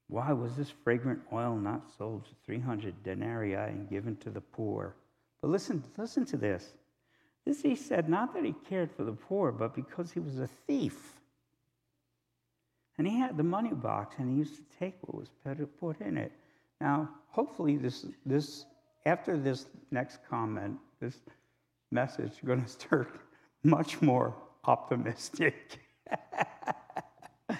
Why 0.07 0.31
was 0.33 0.55
this 0.55 0.71
fragrant 0.83 1.21
oil 1.33 1.55
not 1.55 1.83
sold 1.97 2.25
for 2.25 2.35
300 2.45 3.03
denarii 3.03 3.53
and 3.53 3.89
given 3.89 4.15
to 4.17 4.29
the 4.29 4.41
poor? 4.41 4.95
But 5.41 5.49
listen, 5.49 5.83
listen 5.97 6.25
to 6.25 6.37
this. 6.37 6.73
This 7.45 7.61
he 7.61 7.75
said, 7.75 8.09
not 8.09 8.33
that 8.33 8.43
he 8.43 8.55
cared 8.67 8.91
for 8.91 9.03
the 9.03 9.11
poor, 9.11 9.51
but 9.51 9.75
because 9.75 10.11
he 10.11 10.19
was 10.19 10.39
a 10.39 10.47
thief. 10.67 11.13
And 12.97 13.05
he 13.05 13.19
had 13.19 13.37
the 13.37 13.43
money 13.43 13.73
box 13.73 14.15
and 14.17 14.31
he 14.31 14.37
used 14.37 14.55
to 14.55 14.63
take 14.79 14.95
what 15.01 15.15
was 15.15 15.29
put 15.79 16.01
in 16.01 16.17
it. 16.17 16.31
Now, 16.81 17.09
hopefully, 17.27 17.77
this, 17.77 18.07
this 18.25 18.65
after 19.05 19.37
this 19.37 19.67
next 19.91 20.19
comment, 20.27 20.79
this 20.99 21.17
message 21.91 22.31
is 22.31 22.39
going 22.43 22.63
to 22.65 22.69
start 22.69 23.19
much 23.63 24.01
more 24.01 24.33
optimistic. 24.65 25.79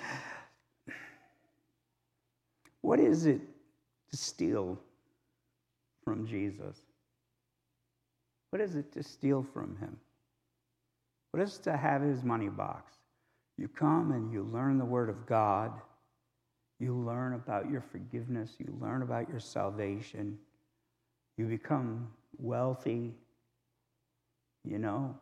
what 2.82 2.95
is 3.06 3.26
it 3.26 3.42
to 4.12 4.18
steal 4.18 4.78
from 6.04 6.26
Jesus? 6.28 6.78
What 8.50 8.62
is 8.62 8.76
it 8.76 8.92
to 8.94 9.04
steal 9.04 9.46
from 9.54 9.78
him? 9.78 9.98
What 11.32 11.44
is 11.44 11.58
to 11.60 11.76
have 11.76 12.02
his 12.02 12.24
money 12.24 12.50
box? 12.50 12.94
You 13.58 13.68
come 13.68 14.12
and 14.12 14.32
you 14.32 14.44
learn 14.44 14.78
the 14.78 14.86
Word 14.86 15.10
of 15.10 15.26
God. 15.26 15.72
You 16.80 16.96
learn 16.96 17.34
about 17.34 17.70
your 17.70 17.82
forgiveness. 17.82 18.56
You 18.60 18.78
learn 18.82 19.02
about 19.02 19.30
your 19.30 19.40
salvation. 19.40 20.38
You 21.38 21.46
become 21.46 22.08
wealthy, 22.38 23.14
you 24.64 24.78
know. 24.78 25.16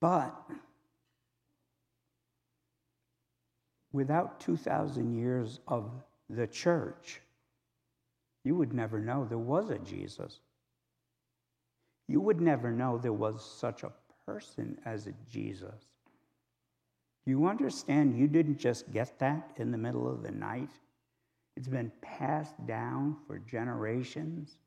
But 0.00 0.34
without 3.96 4.38
2,000 4.40 5.16
years 5.16 5.58
of 5.66 5.90
the 6.28 6.46
church, 6.46 7.22
you 8.44 8.54
would 8.54 8.74
never 8.74 9.00
know 9.00 9.24
there 9.24 9.38
was 9.38 9.70
a 9.70 9.78
Jesus. 9.78 10.40
You 12.06 12.20
would 12.20 12.40
never 12.40 12.70
know 12.70 12.98
there 12.98 13.14
was 13.14 13.42
such 13.42 13.84
a 13.84 13.92
person 14.26 14.78
as 14.84 15.06
a 15.06 15.14
Jesus. 15.30 15.86
You 17.24 17.46
understand 17.46 18.18
you 18.18 18.28
didn't 18.28 18.58
just 18.58 18.92
get 18.92 19.18
that 19.18 19.52
in 19.56 19.72
the 19.72 19.78
middle 19.78 20.06
of 20.06 20.22
the 20.22 20.30
night? 20.30 20.70
It's 21.56 21.66
been 21.66 21.90
passed 22.02 22.54
down 22.66 23.16
for 23.26 23.38
generations 23.38 24.58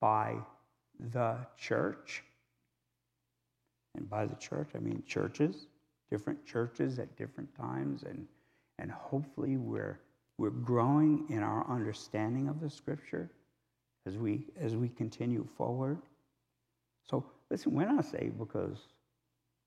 by 0.00 0.36
the 1.12 1.38
church. 1.58 2.22
And 3.96 4.08
by 4.08 4.24
the 4.24 4.36
church, 4.36 4.68
I 4.76 4.78
mean 4.78 5.02
churches, 5.04 5.66
different 6.10 6.44
churches 6.46 6.98
at 6.98 7.16
different 7.16 7.54
times. 7.54 8.02
And, 8.02 8.26
and 8.78 8.90
hopefully, 8.90 9.56
we're, 9.56 10.00
we're 10.38 10.50
growing 10.50 11.26
in 11.28 11.42
our 11.42 11.68
understanding 11.70 12.48
of 12.48 12.60
the 12.60 12.70
scripture 12.70 13.30
as 14.06 14.16
we, 14.18 14.46
as 14.60 14.76
we 14.76 14.88
continue 14.88 15.46
forward. 15.56 15.98
So, 17.04 17.24
listen, 17.50 17.74
we're 17.74 17.90
not 17.90 18.04
saved 18.04 18.38
because 18.38 18.78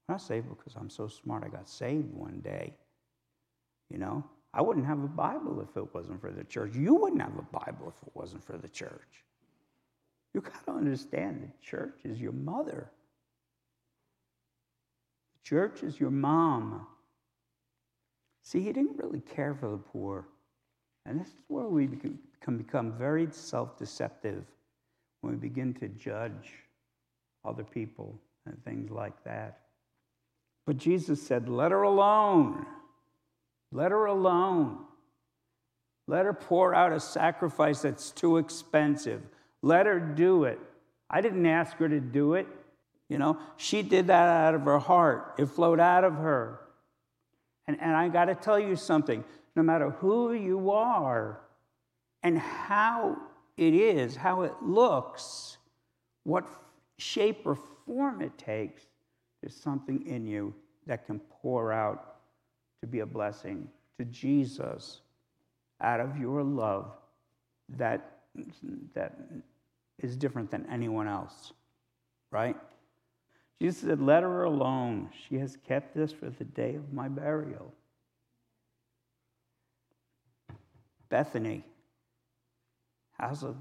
I'm 0.07 0.13
not 0.13 0.21
saved 0.21 0.47
because 0.49 0.75
I'm 0.75 0.89
so 0.89 1.07
smart 1.07 1.43
I 1.43 1.49
got 1.49 1.67
saved 1.67 2.13
one 2.13 2.39
day. 2.39 2.73
You 3.89 3.97
know, 3.97 4.23
I 4.53 4.61
wouldn't 4.61 4.85
have 4.85 5.03
a 5.03 5.07
Bible 5.07 5.61
if 5.61 5.75
it 5.77 5.93
wasn't 5.93 6.21
for 6.21 6.31
the 6.31 6.43
church. 6.43 6.75
You 6.75 6.95
wouldn't 6.95 7.21
have 7.21 7.37
a 7.37 7.59
Bible 7.59 7.93
if 7.95 8.07
it 8.07 8.11
wasn't 8.13 8.43
for 8.43 8.57
the 8.57 8.67
church. 8.67 9.23
You 10.33 10.41
got 10.41 10.65
to 10.65 10.71
understand 10.71 11.41
the 11.41 11.65
church 11.65 11.99
is 12.03 12.19
your 12.19 12.31
mother. 12.31 12.91
Church 15.47 15.81
is 15.81 15.97
your 15.97 16.11
mom. 16.11 16.85
See, 18.43 18.59
he 18.59 18.73
didn't 18.73 18.97
really 18.97 19.21
care 19.21 19.53
for 19.53 19.69
the 19.69 19.77
poor. 19.77 20.27
And 21.05 21.21
this 21.21 21.27
is 21.27 21.35
where 21.47 21.67
we 21.67 21.87
can 22.41 22.57
become 22.57 22.91
very 22.91 23.29
self 23.31 23.77
deceptive 23.77 24.43
when 25.21 25.33
we 25.33 25.39
begin 25.39 25.73
to 25.75 25.87
judge 25.87 26.51
other 27.45 27.63
people 27.63 28.19
and 28.45 28.61
things 28.65 28.91
like 28.91 29.23
that. 29.23 29.59
But 30.65 30.75
Jesus 30.75 31.25
said, 31.25 31.47
Let 31.47 31.71
her 31.71 31.83
alone. 31.83 32.65
Let 33.71 33.91
her 33.91 34.05
alone. 34.05 34.79
Let 36.07 36.25
her 36.25 36.33
pour 36.33 36.75
out 36.75 36.91
a 36.91 36.99
sacrifice 36.99 37.83
that's 37.83 38.11
too 38.11 38.35
expensive. 38.35 39.21
Let 39.61 39.85
her 39.85 39.97
do 39.97 40.43
it. 40.43 40.59
I 41.09 41.21
didn't 41.21 41.45
ask 41.45 41.77
her 41.77 41.87
to 41.87 42.01
do 42.01 42.33
it. 42.33 42.47
You 43.09 43.17
know, 43.17 43.37
she 43.55 43.81
did 43.83 44.07
that 44.07 44.27
out 44.27 44.55
of 44.55 44.61
her 44.63 44.79
heart, 44.79 45.35
it 45.37 45.45
flowed 45.47 45.79
out 45.79 46.03
of 46.03 46.15
her. 46.15 46.59
And, 47.67 47.79
and 47.81 47.95
I 47.95 48.07
got 48.09 48.25
to 48.25 48.35
tell 48.35 48.59
you 48.59 48.75
something 48.75 49.23
no 49.55 49.63
matter 49.63 49.89
who 49.89 50.33
you 50.33 50.71
are 50.71 51.41
and 52.23 52.37
how 52.37 53.17
it 53.57 53.73
is, 53.73 54.15
how 54.15 54.43
it 54.43 54.53
looks, 54.61 55.57
what 56.23 56.47
shape 56.97 57.41
or 57.45 57.57
form 57.85 58.21
it 58.21 58.37
takes, 58.37 58.83
there's 59.41 59.55
something 59.55 60.05
in 60.05 60.25
you 60.25 60.53
that 60.85 61.05
can 61.05 61.19
pour 61.19 61.71
out 61.71 62.17
to 62.81 62.87
be 62.87 62.99
a 62.99 63.05
blessing 63.05 63.67
to 63.97 64.05
Jesus 64.05 65.01
out 65.81 65.99
of 65.99 66.17
your 66.17 66.43
love 66.43 66.91
that, 67.77 68.19
that 68.93 69.17
is 69.99 70.15
different 70.15 70.49
than 70.51 70.65
anyone 70.71 71.07
else, 71.07 71.53
right? 72.31 72.55
Jesus 73.61 73.81
said, 73.81 74.01
Let 74.01 74.23
her 74.23 74.43
alone. 74.43 75.09
She 75.27 75.35
has 75.37 75.57
kept 75.67 75.95
this 75.95 76.11
for 76.11 76.29
the 76.29 76.43
day 76.43 76.75
of 76.75 76.93
my 76.93 77.07
burial. 77.07 77.73
Bethany, 81.09 81.63
house 83.17 83.43
of 83.43 83.55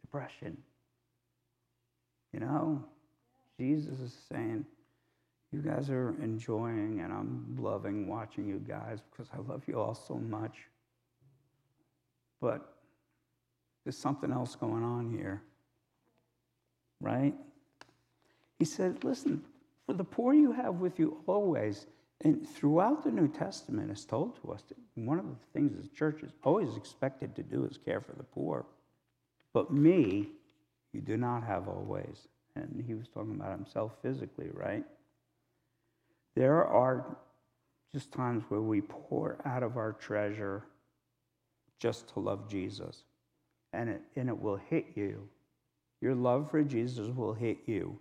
depression. 0.00 0.56
You 2.32 2.40
know, 2.40 2.84
Jesus 3.58 3.98
is 4.00 4.16
saying, 4.30 4.66
You 5.52 5.60
guys 5.60 5.88
are 5.88 6.14
enjoying, 6.22 7.00
and 7.00 7.12
I'm 7.12 7.56
loving 7.58 8.08
watching 8.08 8.46
you 8.46 8.58
guys 8.58 8.98
because 9.10 9.28
I 9.32 9.38
love 9.40 9.62
you 9.66 9.80
all 9.80 9.94
so 9.94 10.14
much. 10.14 10.56
But 12.40 12.74
there's 13.84 13.98
something 13.98 14.32
else 14.32 14.54
going 14.54 14.82
on 14.82 15.10
here, 15.10 15.42
right? 17.00 17.34
He 18.60 18.66
said, 18.66 19.02
Listen, 19.02 19.42
for 19.86 19.94
the 19.94 20.04
poor 20.04 20.34
you 20.34 20.52
have 20.52 20.74
with 20.76 21.00
you 21.00 21.16
always. 21.26 21.86
And 22.20 22.46
throughout 22.46 23.02
the 23.02 23.10
New 23.10 23.26
Testament, 23.26 23.90
it's 23.90 24.04
told 24.04 24.40
to 24.42 24.52
us 24.52 24.62
that 24.68 24.76
one 24.94 25.18
of 25.18 25.24
the 25.24 25.36
things 25.54 25.72
the 25.74 25.88
church 25.96 26.22
is 26.22 26.32
always 26.44 26.76
expected 26.76 27.34
to 27.36 27.42
do 27.42 27.64
is 27.64 27.78
care 27.82 28.02
for 28.02 28.12
the 28.12 28.22
poor. 28.22 28.66
But 29.54 29.72
me, 29.72 30.28
you 30.92 31.00
do 31.00 31.16
not 31.16 31.42
have 31.42 31.66
always. 31.66 32.28
And 32.54 32.84
he 32.86 32.94
was 32.94 33.08
talking 33.08 33.34
about 33.34 33.56
himself 33.56 33.92
physically, 34.02 34.50
right? 34.52 34.84
There 36.36 36.66
are 36.66 37.16
just 37.94 38.12
times 38.12 38.44
where 38.50 38.60
we 38.60 38.82
pour 38.82 39.38
out 39.46 39.62
of 39.62 39.78
our 39.78 39.92
treasure 39.94 40.64
just 41.78 42.08
to 42.08 42.20
love 42.20 42.50
Jesus. 42.50 43.04
And 43.72 43.88
it, 43.88 44.02
and 44.16 44.28
it 44.28 44.38
will 44.38 44.60
hit 44.68 44.88
you. 44.94 45.26
Your 46.02 46.14
love 46.14 46.50
for 46.50 46.62
Jesus 46.62 47.08
will 47.08 47.32
hit 47.32 47.60
you. 47.64 47.98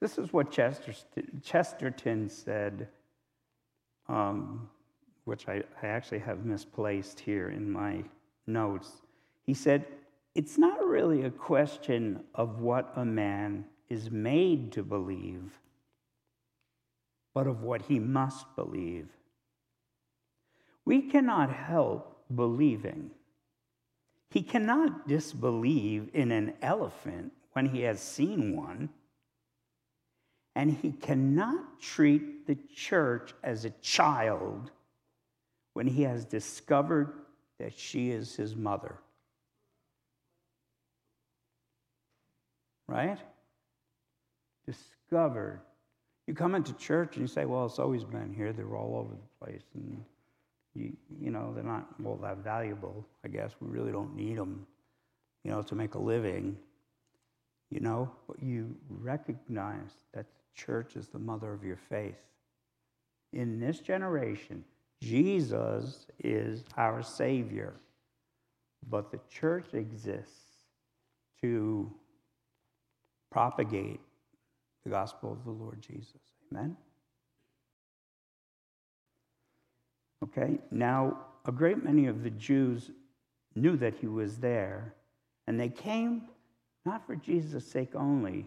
This 0.00 0.18
is 0.18 0.32
what 0.32 0.50
Chesterton, 0.50 2.28
said, 2.28 2.88
um, 4.08 4.68
which 5.24 5.48
I, 5.48 5.62
I 5.82 5.86
actually 5.86 6.18
have 6.18 6.44
misplaced 6.44 7.20
here 7.20 7.48
in 7.48 7.70
my 7.70 8.04
notes. 8.46 8.90
He 9.44 9.54
said, 9.54 9.86
It's 10.34 10.58
not 10.58 10.84
really 10.84 11.22
a 11.22 11.30
question 11.30 12.24
of 12.34 12.60
what 12.60 12.92
a 12.96 13.04
man 13.04 13.64
is 13.88 14.10
made 14.10 14.72
to 14.72 14.82
believe, 14.82 15.58
but 17.32 17.46
of 17.46 17.62
what 17.62 17.82
he 17.82 17.98
must 17.98 18.54
believe. 18.56 19.08
We 20.84 21.02
cannot 21.02 21.50
help 21.50 22.24
believing. 22.34 23.10
He 24.30 24.42
cannot 24.42 25.08
disbelieve 25.08 26.10
in 26.12 26.30
an 26.30 26.54
elephant 26.60 27.32
when 27.52 27.66
he 27.66 27.82
has 27.82 28.00
seen 28.00 28.56
one 28.56 28.90
and 30.56 30.70
he 30.70 30.92
cannot 30.92 31.80
treat 31.80 32.46
the 32.46 32.56
church 32.74 33.34
as 33.42 33.64
a 33.64 33.70
child 33.82 34.70
when 35.72 35.86
he 35.86 36.02
has 36.02 36.24
discovered 36.24 37.12
that 37.58 37.76
she 37.76 38.10
is 38.10 38.36
his 38.36 38.54
mother. 38.54 38.96
Right? 42.86 43.18
Discovered. 44.66 45.60
You 46.26 46.34
come 46.34 46.54
into 46.54 46.72
church 46.74 47.16
and 47.16 47.22
you 47.22 47.26
say, 47.26 47.44
well, 47.44 47.66
it's 47.66 47.78
always 47.78 48.04
been 48.04 48.32
here. 48.32 48.52
They're 48.52 48.76
all 48.76 48.96
over 48.96 49.14
the 49.14 49.44
place. 49.44 49.62
And, 49.74 50.04
you, 50.74 50.92
you 51.20 51.30
know, 51.30 51.52
they're 51.54 51.64
not 51.64 51.88
all 52.04 52.16
that 52.22 52.38
valuable, 52.38 53.06
I 53.24 53.28
guess. 53.28 53.52
We 53.60 53.68
really 53.68 53.92
don't 53.92 54.14
need 54.14 54.38
them, 54.38 54.66
you 55.42 55.50
know, 55.50 55.62
to 55.62 55.74
make 55.74 55.94
a 55.94 55.98
living. 55.98 56.56
You 57.70 57.80
know, 57.80 58.10
but 58.28 58.40
you 58.40 58.76
recognize 58.88 59.90
that 60.12 60.26
church 60.54 60.96
is 60.96 61.08
the 61.08 61.18
mother 61.18 61.52
of 61.52 61.64
your 61.64 61.76
faith. 61.76 62.18
In 63.32 63.58
this 63.58 63.80
generation, 63.80 64.64
Jesus 65.02 66.06
is 66.22 66.64
our 66.76 67.02
Savior, 67.02 67.74
but 68.88 69.10
the 69.10 69.20
church 69.28 69.74
exists 69.74 70.64
to 71.40 71.92
propagate 73.30 74.00
the 74.84 74.90
gospel 74.90 75.32
of 75.32 75.44
the 75.44 75.50
Lord 75.50 75.82
Jesus. 75.82 76.20
Amen? 76.52 76.76
Okay, 80.22 80.58
now 80.70 81.18
a 81.44 81.52
great 81.52 81.84
many 81.84 82.06
of 82.06 82.22
the 82.22 82.30
Jews 82.30 82.90
knew 83.54 83.76
that 83.76 83.94
he 83.94 84.06
was 84.06 84.38
there, 84.38 84.94
and 85.46 85.60
they 85.60 85.68
came 85.68 86.22
not 86.86 87.06
for 87.06 87.16
Jesus' 87.16 87.66
sake 87.66 87.94
only, 87.94 88.46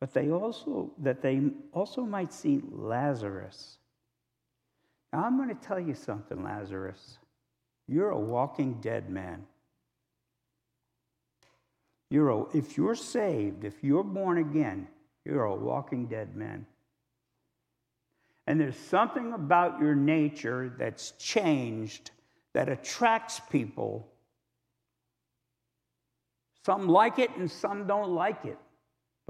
but 0.00 0.14
they 0.14 0.30
also 0.30 0.90
that 0.98 1.20
they 1.20 1.42
also 1.72 2.02
might 2.02 2.32
see 2.32 2.62
Lazarus. 2.72 3.76
Now 5.12 5.24
I'm 5.24 5.36
going 5.36 5.50
to 5.50 5.66
tell 5.66 5.78
you 5.78 5.94
something, 5.94 6.42
Lazarus. 6.42 7.18
You're 7.86 8.10
a 8.10 8.18
walking 8.18 8.74
dead 8.80 9.10
man. 9.10 9.44
You're 12.08 12.30
a, 12.30 12.44
if 12.56 12.76
you're 12.76 12.94
saved, 12.94 13.64
if 13.64 13.84
you're 13.84 14.04
born 14.04 14.38
again, 14.38 14.88
you're 15.24 15.44
a 15.44 15.54
walking 15.54 16.06
dead 16.06 16.34
man. 16.34 16.66
And 18.46 18.60
there's 18.60 18.76
something 18.76 19.32
about 19.32 19.80
your 19.80 19.94
nature 19.94 20.72
that's 20.78 21.12
changed 21.12 22.10
that 22.52 22.68
attracts 22.68 23.40
people. 23.50 24.08
Some 26.64 26.88
like 26.88 27.18
it 27.18 27.30
and 27.36 27.50
some 27.50 27.86
don't 27.86 28.10
like 28.10 28.44
it 28.44 28.58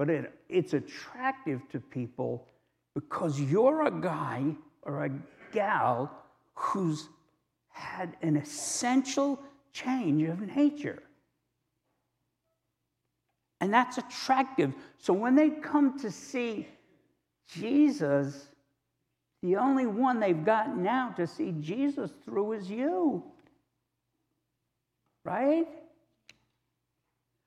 but 0.01 0.09
it, 0.09 0.33
it's 0.49 0.73
attractive 0.73 1.61
to 1.69 1.79
people 1.79 2.47
because 2.95 3.39
you're 3.39 3.85
a 3.85 3.91
guy 3.91 4.43
or 4.81 5.05
a 5.05 5.11
gal 5.51 6.11
who's 6.55 7.07
had 7.69 8.17
an 8.23 8.35
essential 8.35 9.39
change 9.73 10.23
of 10.23 10.41
nature. 10.55 11.03
And 13.59 13.71
that's 13.71 13.99
attractive. 13.99 14.73
So 14.97 15.13
when 15.13 15.35
they 15.35 15.51
come 15.51 15.99
to 15.99 16.09
see 16.09 16.67
Jesus, 17.47 18.47
the 19.43 19.57
only 19.57 19.85
one 19.85 20.19
they've 20.19 20.43
got 20.43 20.75
now 20.75 21.09
to 21.15 21.27
see 21.27 21.53
Jesus 21.59 22.09
through 22.25 22.53
is 22.53 22.71
you. 22.71 23.23
Right? 25.23 25.67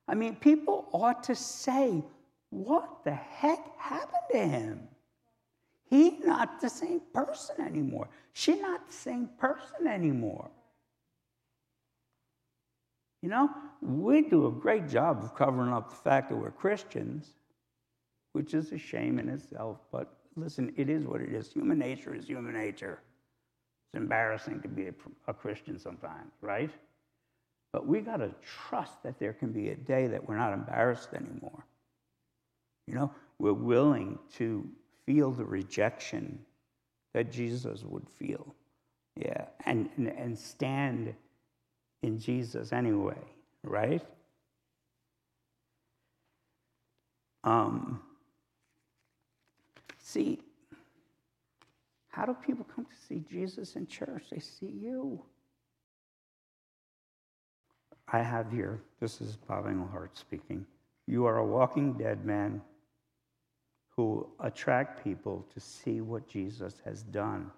I 0.07 0.15
mean, 0.15 0.37
people 0.37 0.87
ought 0.93 1.25
to 1.25 1.35
say, 1.35 2.01
what 2.55 3.03
the 3.03 3.11
heck 3.11 3.77
happened 3.77 4.23
to 4.31 4.37
him? 4.37 4.87
He's 5.89 6.23
not 6.23 6.61
the 6.61 6.69
same 6.69 7.01
person 7.13 7.59
anymore. 7.59 8.07
She's 8.33 8.61
not 8.61 8.87
the 8.87 8.93
same 8.93 9.29
person 9.37 9.87
anymore. 9.87 10.49
You 13.21 13.29
know, 13.29 13.49
we 13.81 14.21
do 14.21 14.47
a 14.47 14.51
great 14.51 14.87
job 14.87 15.21
of 15.21 15.35
covering 15.35 15.73
up 15.73 15.89
the 15.89 15.95
fact 15.95 16.29
that 16.29 16.37
we're 16.37 16.51
Christians, 16.51 17.27
which 18.33 18.53
is 18.53 18.71
a 18.71 18.77
shame 18.77 19.19
in 19.19 19.27
itself. 19.29 19.79
But 19.91 20.15
listen, 20.35 20.73
it 20.77 20.89
is 20.89 21.05
what 21.05 21.21
it 21.21 21.33
is. 21.33 21.51
Human 21.51 21.77
nature 21.77 22.15
is 22.15 22.25
human 22.25 22.53
nature. 22.53 22.99
It's 23.87 24.01
embarrassing 24.01 24.61
to 24.61 24.67
be 24.67 24.87
a, 24.87 24.93
a 25.27 25.33
Christian 25.33 25.77
sometimes, 25.77 26.31
right? 26.41 26.71
But 27.73 27.85
we 27.85 27.99
got 27.99 28.17
to 28.17 28.33
trust 28.41 29.03
that 29.03 29.19
there 29.19 29.33
can 29.33 29.51
be 29.51 29.69
a 29.69 29.75
day 29.75 30.07
that 30.07 30.25
we're 30.25 30.37
not 30.37 30.53
embarrassed 30.53 31.09
anymore. 31.13 31.65
You 32.87 32.95
know, 32.95 33.11
we're 33.39 33.53
willing 33.53 34.19
to 34.37 34.67
feel 35.05 35.31
the 35.31 35.45
rejection 35.45 36.39
that 37.13 37.31
Jesus 37.31 37.83
would 37.83 38.07
feel. 38.09 38.53
Yeah, 39.15 39.45
and, 39.65 39.89
and, 39.97 40.07
and 40.07 40.37
stand 40.37 41.13
in 42.03 42.19
Jesus 42.19 42.73
anyway, 42.73 43.17
right? 43.63 44.01
Um, 47.43 48.01
see, 49.99 50.39
how 52.09 52.25
do 52.25 52.35
people 52.45 52.65
come 52.75 52.85
to 52.85 53.07
see 53.07 53.23
Jesus 53.29 53.75
in 53.75 53.87
church? 53.87 54.25
They 54.31 54.39
see 54.39 54.73
you. 54.81 55.21
I 58.07 58.21
have 58.21 58.51
here, 58.51 58.81
this 58.99 59.21
is 59.21 59.35
Bob 59.35 59.67
Englehart 59.67 60.17
speaking. 60.17 60.65
You 61.07 61.25
are 61.25 61.37
a 61.37 61.45
walking 61.45 61.93
dead 61.93 62.25
man 62.25 62.61
who 63.97 64.27
attract 64.39 65.03
people 65.03 65.45
to 65.53 65.59
see 65.59 66.01
what 66.01 66.27
Jesus 66.27 66.81
has 66.83 67.03
done. 67.03 67.51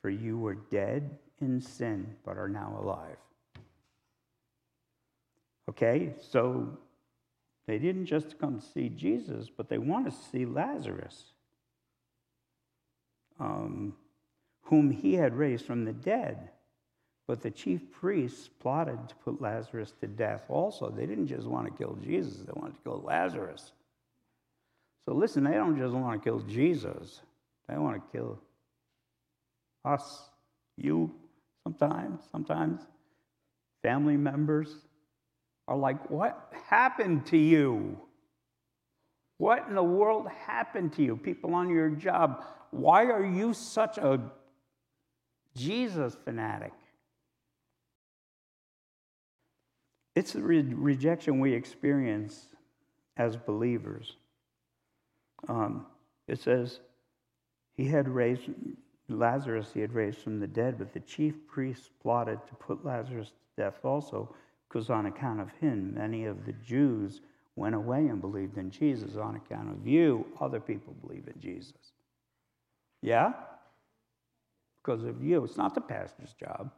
For 0.00 0.08
you 0.08 0.38
were 0.38 0.54
dead 0.54 1.18
in 1.40 1.60
sin, 1.60 2.14
but 2.24 2.38
are 2.38 2.48
now 2.48 2.78
alive. 2.82 3.16
Okay, 5.68 6.14
so 6.30 6.78
they 7.66 7.78
didn't 7.78 8.06
just 8.06 8.38
come 8.38 8.58
to 8.58 8.66
see 8.66 8.88
Jesus, 8.88 9.48
but 9.54 9.68
they 9.68 9.78
want 9.78 10.06
to 10.06 10.16
see 10.32 10.44
Lazarus, 10.46 11.26
um, 13.38 13.94
whom 14.62 14.90
he 14.90 15.14
had 15.14 15.36
raised 15.36 15.66
from 15.66 15.84
the 15.84 15.92
dead. 15.92 16.50
But 17.26 17.42
the 17.42 17.50
chief 17.50 17.92
priests 17.92 18.48
plotted 18.48 19.08
to 19.08 19.14
put 19.16 19.40
Lazarus 19.40 19.92
to 20.00 20.08
death 20.08 20.42
also. 20.48 20.90
They 20.90 21.06
didn't 21.06 21.28
just 21.28 21.46
want 21.46 21.66
to 21.66 21.72
kill 21.72 21.96
Jesus, 22.02 22.38
they 22.38 22.52
wanted 22.56 22.74
to 22.74 22.82
kill 22.82 23.02
Lazarus. 23.04 23.72
So 25.04 25.14
listen, 25.14 25.44
they 25.44 25.52
don't 25.52 25.78
just 25.78 25.94
want 25.94 26.22
to 26.22 26.24
kill 26.24 26.40
Jesus, 26.40 27.20
they 27.68 27.76
want 27.76 27.96
to 27.96 28.16
kill 28.16 28.38
us, 29.84 30.28
you, 30.76 31.12
sometimes, 31.64 32.28
sometimes. 32.30 32.82
Family 33.82 34.16
members 34.16 34.76
are 35.66 35.76
like, 35.76 36.10
What 36.10 36.52
happened 36.68 37.26
to 37.26 37.38
you? 37.38 37.98
What 39.38 39.66
in 39.68 39.74
the 39.74 39.82
world 39.82 40.28
happened 40.28 40.92
to 40.94 41.02
you? 41.02 41.16
People 41.16 41.54
on 41.54 41.70
your 41.70 41.88
job, 41.88 42.44
why 42.70 43.06
are 43.06 43.24
you 43.24 43.54
such 43.54 43.96
a 43.96 44.20
Jesus 45.56 46.14
fanatic? 46.24 46.72
It's 50.14 50.34
the 50.34 50.42
re- 50.42 50.60
rejection 50.60 51.40
we 51.40 51.54
experience 51.54 52.48
as 53.16 53.36
believers. 53.36 54.16
Um, 55.48 55.86
It 56.28 56.38
says, 56.38 56.80
he 57.76 57.86
had 57.86 58.08
raised 58.08 58.42
Lazarus, 59.08 59.72
he 59.74 59.80
had 59.80 59.92
raised 59.92 60.18
from 60.18 60.38
the 60.38 60.46
dead, 60.46 60.78
but 60.78 60.92
the 60.92 61.00
chief 61.00 61.34
priests 61.48 61.90
plotted 62.00 62.38
to 62.46 62.54
put 62.54 62.84
Lazarus 62.84 63.30
to 63.30 63.62
death 63.62 63.84
also, 63.84 64.32
because 64.68 64.90
on 64.90 65.06
account 65.06 65.40
of 65.40 65.50
him, 65.60 65.94
many 65.94 66.26
of 66.26 66.44
the 66.44 66.52
Jews 66.52 67.20
went 67.56 67.74
away 67.74 68.06
and 68.06 68.20
believed 68.20 68.58
in 68.58 68.70
Jesus. 68.70 69.16
On 69.16 69.34
account 69.34 69.70
of 69.70 69.86
you, 69.86 70.24
other 70.40 70.60
people 70.60 70.94
believe 71.04 71.26
in 71.26 71.40
Jesus. 71.40 71.92
Yeah? 73.02 73.32
Because 74.82 75.02
of 75.04 75.22
you. 75.22 75.42
It's 75.42 75.56
not 75.56 75.74
the 75.74 75.80
pastor's 75.80 76.34
job. 76.34 76.70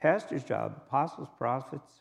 Pastor's 0.00 0.44
job, 0.44 0.80
apostles, 0.86 1.28
prophets, 1.36 2.00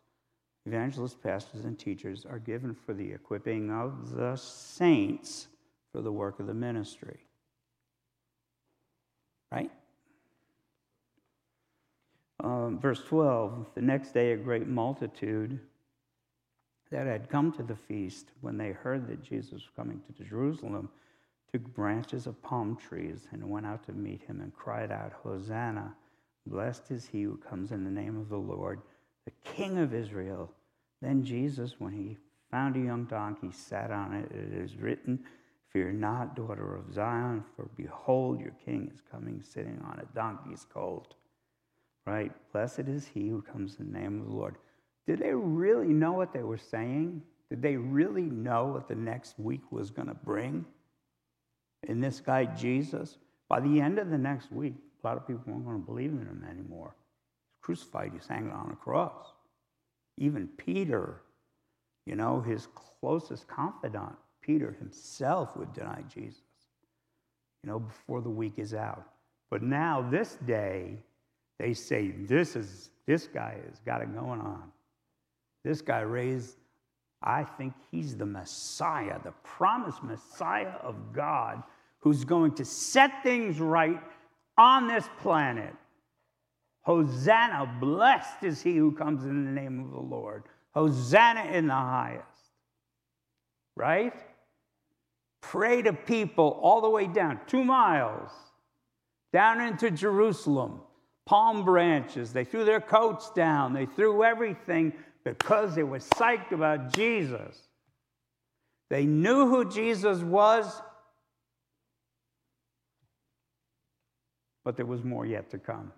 evangelists, 0.65 1.17
pastors, 1.21 1.65
and 1.65 1.77
teachers 1.77 2.25
are 2.25 2.39
given 2.39 2.73
for 2.73 2.93
the 2.93 3.11
equipping 3.11 3.69
of 3.69 4.11
the 4.11 4.35
saints 4.37 5.49
for 5.93 6.01
the 6.01 6.11
work 6.11 6.39
of 6.39 6.47
the 6.47 6.53
ministry. 6.53 7.19
Right? 9.51 9.71
Um, 12.43 12.79
verse 12.79 13.01
12 13.07 13.67
The 13.75 13.81
next 13.81 14.13
day, 14.13 14.33
a 14.33 14.37
great 14.37 14.67
multitude 14.67 15.59
that 16.91 17.07
had 17.07 17.29
come 17.29 17.51
to 17.53 17.63
the 17.63 17.75
feast, 17.75 18.31
when 18.41 18.57
they 18.57 18.71
heard 18.71 19.07
that 19.07 19.23
Jesus 19.23 19.51
was 19.51 19.69
coming 19.75 20.01
to 20.01 20.23
Jerusalem, 20.23 20.89
took 21.51 21.63
branches 21.73 22.27
of 22.27 22.41
palm 22.41 22.75
trees 22.75 23.27
and 23.31 23.49
went 23.49 23.65
out 23.65 23.85
to 23.85 23.93
meet 23.93 24.23
him 24.23 24.41
and 24.41 24.53
cried 24.53 24.91
out, 24.91 25.13
Hosanna! 25.23 25.95
Blessed 26.45 26.91
is 26.91 27.05
he 27.05 27.23
who 27.23 27.37
comes 27.37 27.71
in 27.71 27.83
the 27.85 27.89
name 27.89 28.19
of 28.19 28.27
the 28.27 28.37
Lord, 28.37 28.81
the 29.25 29.31
King 29.43 29.77
of 29.77 29.93
Israel. 29.93 30.51
Then 31.01 31.23
Jesus, 31.23 31.75
when 31.79 31.93
he 31.93 32.17
found 32.51 32.75
a 32.75 32.79
young 32.79 33.05
donkey, 33.05 33.51
sat 33.51 33.91
on 33.91 34.13
it. 34.13 34.31
It 34.31 34.53
is 34.53 34.75
written, 34.75 35.23
Fear 35.73 35.93
not, 35.93 36.35
daughter 36.35 36.75
of 36.75 36.93
Zion, 36.93 37.43
for 37.55 37.67
behold, 37.75 38.39
your 38.39 38.53
king 38.63 38.91
is 38.93 39.01
coming 39.11 39.41
sitting 39.41 39.81
on 39.83 39.99
a 39.99 40.15
donkey's 40.15 40.65
colt. 40.71 41.15
Right? 42.05 42.31
Blessed 42.51 42.81
is 42.81 43.07
he 43.07 43.27
who 43.27 43.41
comes 43.41 43.77
in 43.79 43.91
the 43.91 43.99
name 43.99 44.21
of 44.21 44.27
the 44.27 44.35
Lord. 44.35 44.55
Did 45.07 45.19
they 45.19 45.33
really 45.33 45.87
know 45.87 46.13
what 46.13 46.31
they 46.31 46.43
were 46.43 46.57
saying? 46.57 47.23
Did 47.49 47.61
they 47.61 47.75
really 47.75 48.23
know 48.23 48.65
what 48.67 48.87
the 48.87 48.95
next 48.95 49.39
week 49.39 49.71
was 49.71 49.89
going 49.89 50.07
to 50.07 50.13
bring? 50.13 50.65
In 51.87 51.99
this 51.99 52.19
guy, 52.19 52.45
Jesus? 52.45 53.17
By 53.49 53.59
the 53.59 53.81
end 53.81 53.99
of 53.99 54.09
the 54.09 54.17
next 54.17 54.51
week, 54.51 54.75
a 55.03 55.07
lot 55.07 55.17
of 55.17 55.27
people 55.27 55.43
weren't 55.47 55.65
going 55.65 55.79
to 55.79 55.85
believe 55.85 56.11
in 56.11 56.19
him 56.19 56.45
anymore. 56.49 56.95
He's 56.95 57.65
crucified, 57.65 58.11
he's 58.13 58.27
hanging 58.27 58.51
on 58.51 58.71
a 58.71 58.75
cross. 58.75 59.33
Even 60.17 60.47
Peter, 60.47 61.21
you 62.05 62.15
know, 62.15 62.41
his 62.41 62.67
closest 63.01 63.47
confidant, 63.47 64.15
Peter 64.43 64.75
himself 64.79 65.55
would 65.57 65.73
deny 65.73 66.03
Jesus, 66.13 66.41
you 67.63 67.69
know, 67.69 67.79
before 67.79 68.21
the 68.21 68.29
week 68.29 68.53
is 68.57 68.73
out. 68.73 69.07
But 69.49 69.63
now, 69.63 70.05
this 70.09 70.37
day, 70.45 70.97
they 71.59 71.73
say, 71.73 72.11
this 72.11 72.55
is 72.55 72.89
this 73.05 73.27
guy 73.27 73.57
has 73.69 73.79
got 73.79 74.01
it 74.01 74.13
going 74.13 74.41
on. 74.41 74.71
This 75.63 75.81
guy 75.81 76.01
raised, 76.01 76.57
I 77.21 77.43
think 77.43 77.73
he's 77.91 78.15
the 78.17 78.25
Messiah, 78.25 79.19
the 79.23 79.33
promised 79.43 80.03
Messiah 80.03 80.75
of 80.81 81.13
God 81.13 81.63
who's 81.99 82.25
going 82.25 82.53
to 82.55 82.65
set 82.65 83.23
things 83.23 83.59
right 83.59 84.01
on 84.57 84.87
this 84.87 85.07
planet. 85.21 85.73
Hosanna, 86.81 87.77
blessed 87.79 88.43
is 88.43 88.61
he 88.61 88.75
who 88.75 88.91
comes 88.91 89.23
in 89.23 89.45
the 89.45 89.51
name 89.51 89.79
of 89.79 89.91
the 89.91 89.99
Lord. 89.99 90.43
Hosanna 90.73 91.45
in 91.45 91.67
the 91.67 91.73
highest. 91.73 92.27
Right? 93.75 94.13
Pray 95.43 95.81
to 95.81 95.91
people 95.91 96.57
all 96.61 96.81
the 96.81 96.89
way 96.89 97.05
down, 97.05 97.39
two 97.47 97.63
miles, 97.65 98.31
down 99.33 99.59
into 99.61 99.91
Jerusalem. 99.91 100.79
Palm 101.25 101.63
branches. 101.65 102.33
They 102.33 102.45
threw 102.45 102.65
their 102.65 102.81
coats 102.81 103.29
down. 103.31 103.73
They 103.73 103.85
threw 103.85 104.23
everything 104.23 104.93
because 105.23 105.75
they 105.75 105.83
were 105.83 105.99
psyched 105.99 106.53
about 106.53 106.93
Jesus. 106.93 107.67
They 108.89 109.05
knew 109.05 109.47
who 109.47 109.69
Jesus 109.69 110.19
was, 110.21 110.81
but 114.63 114.77
there 114.77 114.85
was 114.85 115.03
more 115.03 115.25
yet 115.25 115.49
to 115.51 115.57
come. 115.57 115.91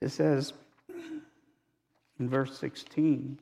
It 0.00 0.10
says 0.10 0.52
in 2.18 2.28
verse 2.28 2.58
16, 2.58 3.38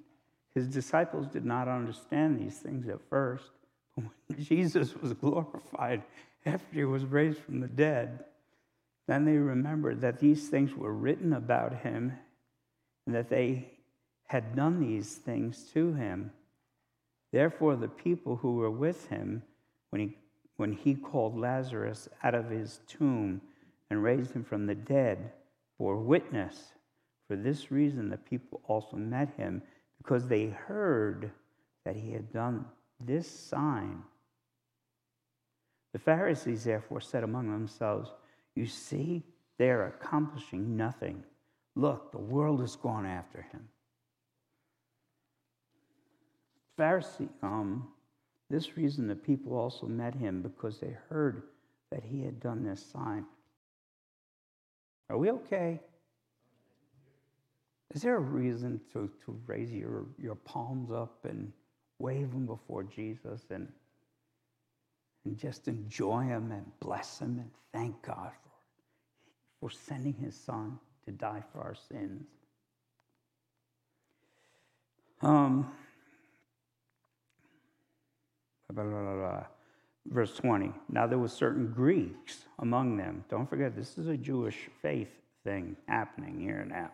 his 0.58 0.68
disciples 0.68 1.26
did 1.28 1.44
not 1.44 1.68
understand 1.68 2.38
these 2.38 2.58
things 2.58 2.88
at 2.88 3.00
first. 3.08 3.50
But 3.96 4.04
when 4.28 4.44
Jesus 4.44 4.94
was 4.96 5.12
glorified 5.12 6.02
after 6.46 6.74
he 6.74 6.84
was 6.84 7.04
raised 7.04 7.38
from 7.40 7.60
the 7.60 7.68
dead, 7.68 8.24
then 9.06 9.24
they 9.24 9.36
remembered 9.36 10.00
that 10.00 10.18
these 10.18 10.48
things 10.48 10.74
were 10.74 10.92
written 10.92 11.32
about 11.32 11.80
him 11.80 12.12
and 13.06 13.14
that 13.14 13.28
they 13.28 13.70
had 14.26 14.54
done 14.54 14.80
these 14.80 15.14
things 15.14 15.64
to 15.72 15.94
him. 15.94 16.30
Therefore, 17.32 17.76
the 17.76 17.88
people 17.88 18.36
who 18.36 18.56
were 18.56 18.70
with 18.70 19.08
him 19.08 19.42
when 19.90 20.00
he, 20.00 20.16
when 20.56 20.72
he 20.72 20.94
called 20.94 21.38
Lazarus 21.38 22.08
out 22.22 22.34
of 22.34 22.50
his 22.50 22.80
tomb 22.86 23.40
and 23.90 24.02
raised 24.02 24.32
him 24.32 24.44
from 24.44 24.66
the 24.66 24.74
dead 24.74 25.32
bore 25.78 25.96
witness. 25.96 26.72
For 27.28 27.36
this 27.36 27.70
reason, 27.70 28.08
the 28.08 28.16
people 28.16 28.60
also 28.66 28.96
met 28.96 29.30
him, 29.36 29.62
because 29.98 30.26
they 30.26 30.46
heard 30.46 31.30
that 31.84 31.96
he 31.96 32.12
had 32.12 32.32
done 32.32 32.64
this 33.00 33.28
sign. 33.28 34.02
The 35.92 35.98
Pharisees 35.98 36.64
therefore 36.64 37.00
said 37.00 37.24
among 37.24 37.50
themselves, 37.50 38.10
You 38.54 38.66
see, 38.66 39.24
they 39.58 39.70
are 39.70 39.86
accomplishing 39.86 40.76
nothing. 40.76 41.24
Look, 41.74 42.12
the 42.12 42.18
world 42.18 42.60
has 42.60 42.76
gone 42.76 43.06
after 43.06 43.42
him. 43.42 43.68
Pharisee, 46.78 47.28
um, 47.42 47.88
this 48.50 48.76
reason 48.76 49.08
the 49.08 49.16
people 49.16 49.56
also 49.56 49.86
met 49.86 50.14
him 50.14 50.42
because 50.42 50.78
they 50.78 50.96
heard 51.08 51.42
that 51.90 52.04
he 52.04 52.22
had 52.22 52.40
done 52.40 52.64
this 52.64 52.84
sign. 52.84 53.24
Are 55.10 55.18
we 55.18 55.30
okay? 55.30 55.80
Is 57.94 58.02
there 58.02 58.16
a 58.16 58.20
reason 58.20 58.80
to, 58.92 59.10
to 59.24 59.40
raise 59.46 59.72
your, 59.72 60.04
your 60.18 60.34
palms 60.34 60.90
up 60.90 61.24
and 61.24 61.52
wave 61.98 62.32
them 62.32 62.46
before 62.46 62.82
Jesus 62.82 63.44
and, 63.50 63.68
and 65.24 65.38
just 65.38 65.68
enjoy 65.68 66.24
him 66.24 66.52
and 66.52 66.66
bless 66.80 67.18
him 67.18 67.38
and 67.38 67.50
thank 67.72 68.00
God 68.02 68.30
for, 69.60 69.68
for 69.68 69.74
sending 69.74 70.14
his 70.14 70.36
son 70.36 70.78
to 71.06 71.12
die 71.12 71.42
for 71.52 71.60
our 71.60 71.74
sins? 71.74 72.26
Um, 75.22 75.72
blah, 78.70 78.84
blah, 78.84 79.14
blah, 79.14 79.46
verse 80.06 80.34
20. 80.34 80.72
Now 80.90 81.06
there 81.06 81.18
were 81.18 81.26
certain 81.28 81.72
Greeks 81.72 82.44
among 82.58 82.98
them. 82.98 83.24
Don't 83.30 83.48
forget, 83.48 83.74
this 83.74 83.96
is 83.96 84.06
a 84.08 84.16
Jewish 84.16 84.68
faith 84.82 85.10
thing 85.42 85.76
happening 85.88 86.38
here 86.38 86.66
now. 86.68 86.90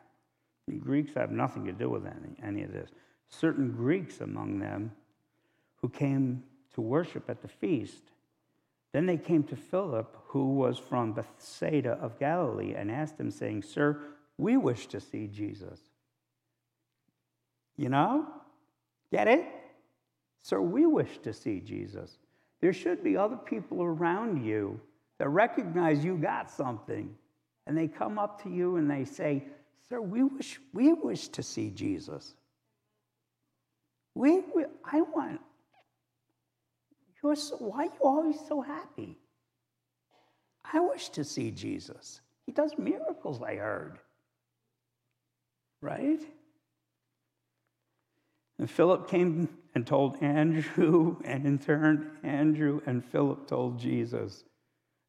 The 0.68 0.74
Greeks 0.74 1.14
have 1.14 1.30
nothing 1.30 1.64
to 1.66 1.72
do 1.72 1.90
with 1.90 2.06
any, 2.06 2.36
any 2.42 2.62
of 2.62 2.72
this. 2.72 2.90
Certain 3.28 3.72
Greeks 3.72 4.20
among 4.20 4.58
them 4.58 4.92
who 5.76 5.88
came 5.88 6.42
to 6.74 6.80
worship 6.80 7.28
at 7.28 7.42
the 7.42 7.48
feast. 7.48 8.10
Then 8.92 9.06
they 9.06 9.16
came 9.16 9.42
to 9.44 9.56
Philip, 9.56 10.16
who 10.28 10.54
was 10.54 10.78
from 10.78 11.12
Bethsaida 11.12 11.92
of 12.00 12.18
Galilee, 12.18 12.74
and 12.74 12.90
asked 12.90 13.18
him, 13.18 13.30
saying, 13.30 13.62
Sir, 13.62 14.00
we 14.38 14.56
wish 14.56 14.86
to 14.88 15.00
see 15.00 15.26
Jesus. 15.26 15.80
You 17.76 17.88
know? 17.88 18.26
Get 19.10 19.28
it? 19.28 19.44
Sir, 20.42 20.60
we 20.60 20.86
wish 20.86 21.18
to 21.18 21.32
see 21.32 21.60
Jesus. 21.60 22.18
There 22.60 22.72
should 22.72 23.02
be 23.02 23.16
other 23.16 23.36
people 23.36 23.82
around 23.82 24.44
you 24.44 24.80
that 25.18 25.28
recognize 25.28 26.04
you 26.04 26.16
got 26.16 26.50
something. 26.50 27.14
And 27.66 27.76
they 27.76 27.88
come 27.88 28.18
up 28.18 28.42
to 28.42 28.50
you 28.50 28.76
and 28.76 28.90
they 28.90 29.04
say, 29.04 29.44
Sir, 29.88 30.00
we 30.00 30.22
wish, 30.22 30.60
we 30.72 30.92
wish 30.92 31.28
to 31.28 31.42
see 31.42 31.70
Jesus. 31.70 32.34
We, 34.14 34.42
we 34.54 34.64
I 34.84 35.02
want, 35.02 35.40
you're 37.22 37.36
so, 37.36 37.56
why 37.56 37.84
are 37.84 37.84
you 37.84 38.00
always 38.02 38.38
so 38.48 38.60
happy? 38.60 39.18
I 40.72 40.80
wish 40.80 41.08
to 41.10 41.24
see 41.24 41.50
Jesus. 41.50 42.20
He 42.46 42.52
does 42.52 42.72
miracles, 42.78 43.40
I 43.42 43.56
heard. 43.56 43.98
Right? 45.80 46.20
And 48.58 48.70
Philip 48.70 49.08
came 49.08 49.48
and 49.74 49.86
told 49.86 50.22
Andrew, 50.22 51.16
and 51.24 51.44
in 51.46 51.58
turn, 51.58 52.18
Andrew 52.22 52.80
and 52.86 53.04
Philip 53.04 53.46
told 53.46 53.78
Jesus. 53.78 54.44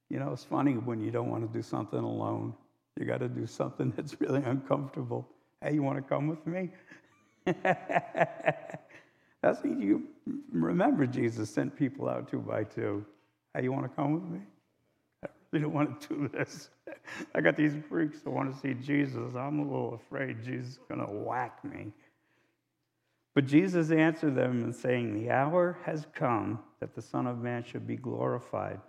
You 0.09 0.19
know, 0.19 0.33
it's 0.33 0.43
funny 0.43 0.73
when 0.73 0.99
you 0.99 1.11
don't 1.11 1.29
want 1.29 1.45
to 1.45 1.57
do 1.57 1.61
something 1.61 1.99
alone. 1.99 2.53
You 2.99 3.05
got 3.05 3.19
to 3.19 3.27
do 3.27 3.45
something 3.45 3.91
that's 3.95 4.19
really 4.21 4.41
uncomfortable. 4.43 5.27
Hey, 5.61 5.73
you 5.73 5.83
want 5.83 5.97
to 5.97 6.03
come 6.03 6.27
with 6.27 6.45
me? 6.45 6.69
that's 7.45 8.77
That's 9.41 9.63
you 9.63 10.07
remember 10.51 11.05
Jesus 11.05 11.51
sent 11.51 11.75
people 11.75 12.09
out 12.09 12.27
two 12.27 12.39
by 12.39 12.63
two. 12.63 13.05
Hey, 13.53 13.63
you 13.63 13.71
want 13.71 13.85
to 13.85 13.95
come 13.95 14.13
with 14.13 14.23
me? 14.23 14.39
I 15.23 15.27
really 15.51 15.63
don't 15.65 15.73
want 15.73 16.01
to 16.01 16.07
do 16.07 16.27
this. 16.29 16.69
I 17.35 17.41
got 17.41 17.55
these 17.55 17.73
freaks 17.87 18.21
that 18.21 18.31
want 18.31 18.51
to 18.51 18.59
see 18.59 18.73
Jesus. 18.73 19.35
I'm 19.35 19.59
a 19.59 19.63
little 19.63 19.93
afraid 19.93 20.43
Jesus 20.43 20.71
is 20.71 20.79
going 20.89 20.99
to 20.99 21.11
whack 21.11 21.63
me. 21.63 21.91
But 23.35 23.45
Jesus 23.45 23.91
answered 23.91 24.33
them 24.33 24.63
and 24.63 24.73
saying, 24.73 25.13
The 25.13 25.29
hour 25.29 25.77
has 25.83 26.07
come 26.15 26.59
that 26.79 26.95
the 26.95 27.01
Son 27.01 27.27
of 27.27 27.37
Man 27.37 27.63
should 27.63 27.85
be 27.85 27.97
glorified. 27.97 28.79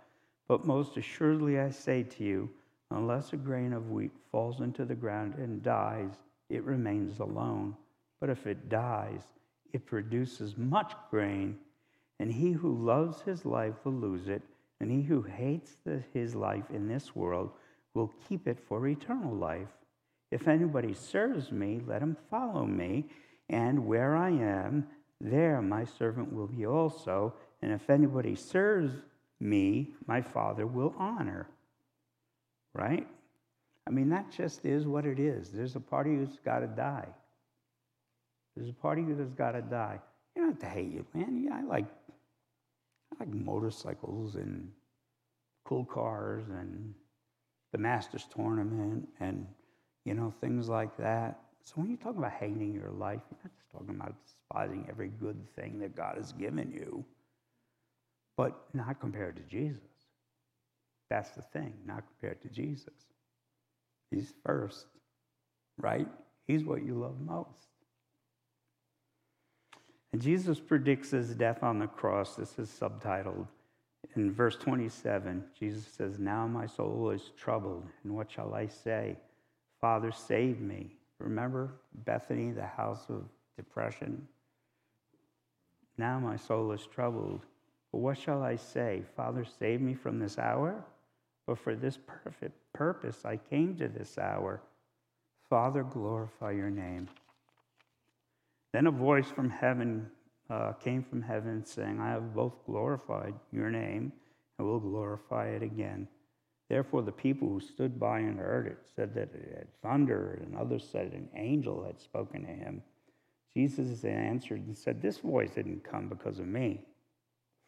But 0.47 0.65
most 0.65 0.97
assuredly 0.97 1.59
I 1.59 1.69
say 1.69 2.01
to 2.01 2.23
you, 2.23 2.49
unless 2.91 3.33
a 3.33 3.37
grain 3.37 3.73
of 3.73 3.89
wheat 3.89 4.11
falls 4.31 4.61
into 4.61 4.85
the 4.85 4.95
ground 4.95 5.35
and 5.35 5.63
dies, 5.63 6.11
it 6.49 6.63
remains 6.63 7.19
alone. 7.19 7.75
But 8.19 8.29
if 8.29 8.47
it 8.47 8.69
dies, 8.69 9.21
it 9.73 9.85
produces 9.85 10.57
much 10.57 10.93
grain, 11.11 11.57
and 12.19 12.31
he 12.31 12.51
who 12.51 12.85
loves 12.85 13.21
his 13.21 13.45
life 13.45 13.75
will 13.83 13.93
lose 13.93 14.27
it, 14.27 14.41
and 14.79 14.89
he 14.91 15.01
who 15.01 15.21
hates 15.21 15.75
the, 15.85 16.01
his 16.13 16.35
life 16.35 16.69
in 16.71 16.87
this 16.87 17.15
world 17.15 17.51
will 17.93 18.13
keep 18.27 18.47
it 18.47 18.59
for 18.67 18.87
eternal 18.87 19.35
life. 19.35 19.69
If 20.31 20.47
anybody 20.47 20.93
serves 20.93 21.51
me, 21.51 21.81
let 21.85 22.01
him 22.01 22.17
follow 22.29 22.65
me, 22.65 23.05
and 23.49 23.85
where 23.85 24.15
I 24.15 24.29
am, 24.29 24.87
there 25.19 25.61
my 25.61 25.83
servant 25.83 26.31
will 26.31 26.47
be 26.47 26.65
also. 26.65 27.33
And 27.61 27.71
if 27.71 27.89
anybody 27.89 28.35
serves 28.35 28.93
me, 29.39 29.93
my 30.05 30.21
Father 30.21 30.67
will 30.67 30.93
honor. 30.97 31.47
Right? 32.77 33.07
I 33.87 33.89
mean, 33.89 34.09
that 34.09 34.31
just 34.31 34.65
is 34.65 34.85
what 34.85 35.05
it 35.05 35.19
is. 35.19 35.49
There's 35.49 35.75
a 35.75 35.79
party 35.79 36.15
who's 36.15 36.37
got 36.45 36.59
to 36.59 36.67
die. 36.67 37.07
There's 38.55 38.69
a 38.69 38.73
party 38.73 39.03
that's 39.07 39.33
got 39.33 39.51
to 39.51 39.61
die. 39.61 39.99
You 40.35 40.43
don't 40.43 40.51
have 40.51 40.59
to 40.59 40.67
hate 40.67 40.91
you, 40.91 41.05
man. 41.13 41.43
Yeah, 41.43 41.55
I 41.55 41.63
like, 41.63 41.85
I 41.85 43.15
like 43.23 43.33
motorcycles 43.33 44.35
and 44.35 44.69
cool 45.65 45.85
cars 45.85 46.43
and 46.49 46.93
the 47.71 47.77
Masters 47.77 48.27
tournament 48.33 49.07
and 49.19 49.45
you 50.05 50.13
know 50.13 50.33
things 50.39 50.69
like 50.69 50.95
that. 50.97 51.39
So 51.63 51.73
when 51.75 51.89
you 51.89 51.97
talk 51.97 52.15
about 52.15 52.31
hating 52.31 52.73
your 52.73 52.91
life, 52.91 53.21
you're 53.29 53.39
not 53.43 53.53
just 53.57 53.71
talking 53.71 53.95
about 53.95 54.15
despising 54.23 54.85
every 54.89 55.09
good 55.09 55.37
thing 55.55 55.79
that 55.79 55.95
God 55.95 56.15
has 56.17 56.31
given 56.31 56.71
you, 56.71 57.03
but 58.37 58.57
not 58.73 58.99
compared 58.99 59.35
to 59.35 59.41
Jesus. 59.43 59.96
That's 61.09 61.31
the 61.31 61.41
thing, 61.41 61.73
not 61.85 62.03
compared 62.07 62.41
to 62.41 62.49
Jesus. 62.49 62.93
He's 64.11 64.33
first, 64.45 64.85
right? 65.77 66.07
He's 66.45 66.63
what 66.63 66.83
you 66.83 66.95
love 66.95 67.19
most. 67.19 67.67
And 70.13 70.21
Jesus 70.21 70.59
predicts 70.59 71.11
his 71.11 71.35
death 71.35 71.63
on 71.63 71.79
the 71.79 71.87
cross. 71.87 72.35
This 72.35 72.57
is 72.57 72.69
subtitled. 72.69 73.47
In 74.15 74.31
verse 74.31 74.55
27, 74.55 75.43
Jesus 75.59 75.85
says, 75.85 76.17
Now 76.17 76.47
my 76.47 76.65
soul 76.65 77.09
is 77.09 77.31
troubled, 77.37 77.87
and 78.03 78.15
what 78.15 78.31
shall 78.31 78.53
I 78.53 78.67
say? 78.67 79.17
Father, 79.81 80.11
save 80.11 80.59
me. 80.59 80.95
Remember 81.19 81.73
Bethany, 82.05 82.51
the 82.51 82.65
house 82.65 83.05
of 83.09 83.23
depression? 83.57 84.27
Now 85.97 86.19
my 86.19 86.35
soul 86.35 86.71
is 86.71 86.85
troubled. 86.85 87.41
But 87.91 87.99
what 87.99 88.17
shall 88.17 88.43
I 88.43 88.55
say? 88.55 89.03
Father, 89.15 89.45
save 89.59 89.81
me 89.81 89.93
from 89.93 90.19
this 90.19 90.37
hour? 90.37 90.83
But 91.47 91.57
for 91.57 91.75
this 91.75 91.97
perfect 92.05 92.59
purpose 92.73 93.25
I 93.25 93.37
came 93.37 93.75
to 93.77 93.87
this 93.87 94.17
hour. 94.17 94.61
Father, 95.49 95.83
glorify 95.83 96.51
your 96.51 96.69
name. 96.69 97.07
Then 98.73 98.85
a 98.85 98.91
voice 98.91 99.31
from 99.31 99.49
heaven 99.49 100.07
uh, 100.49 100.73
came 100.73 101.03
from 101.03 101.21
heaven 101.21 101.65
saying, 101.65 101.99
I 101.99 102.09
have 102.09 102.35
both 102.35 102.53
glorified 102.65 103.33
your 103.51 103.69
name 103.69 104.11
and 104.59 104.67
will 104.67 104.79
glorify 104.79 105.47
it 105.47 105.63
again. 105.63 106.07
Therefore, 106.69 107.01
the 107.01 107.11
people 107.11 107.47
who 107.47 107.61
stood 107.61 107.99
by 107.99 108.19
and 108.19 108.37
heard 108.37 108.67
it 108.67 108.79
said 108.93 109.13
that 109.13 109.33
it 109.33 109.55
had 109.57 109.81
thundered, 109.81 110.41
and 110.41 110.55
others 110.55 110.87
said 110.89 111.13
an 111.13 111.29
angel 111.33 111.85
had 111.85 111.99
spoken 111.99 112.41
to 112.41 112.51
him. 112.51 112.81
Jesus 113.53 114.03
answered 114.03 114.65
and 114.67 114.77
said, 114.77 115.01
This 115.01 115.19
voice 115.19 115.51
didn't 115.51 115.89
come 115.89 116.09
because 116.09 116.39
of 116.39 116.47
me, 116.47 116.81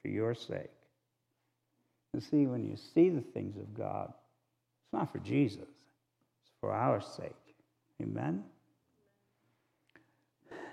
for 0.02 0.10
your 0.10 0.36
sake. 0.36 0.70
You 2.14 2.22
see, 2.22 2.48
when 2.48 2.66
you 2.66 2.76
see 2.76 3.10
the 3.10 3.22
things 3.22 3.58
of 3.58 3.74
God, 3.78 4.08
it's 4.10 4.94
not 4.94 5.12
for 5.12 5.20
Jesus, 5.20 5.62
it's 5.62 6.52
for 6.60 6.74
our 6.74 7.02
sake. 7.02 7.34
Amen? 8.02 8.44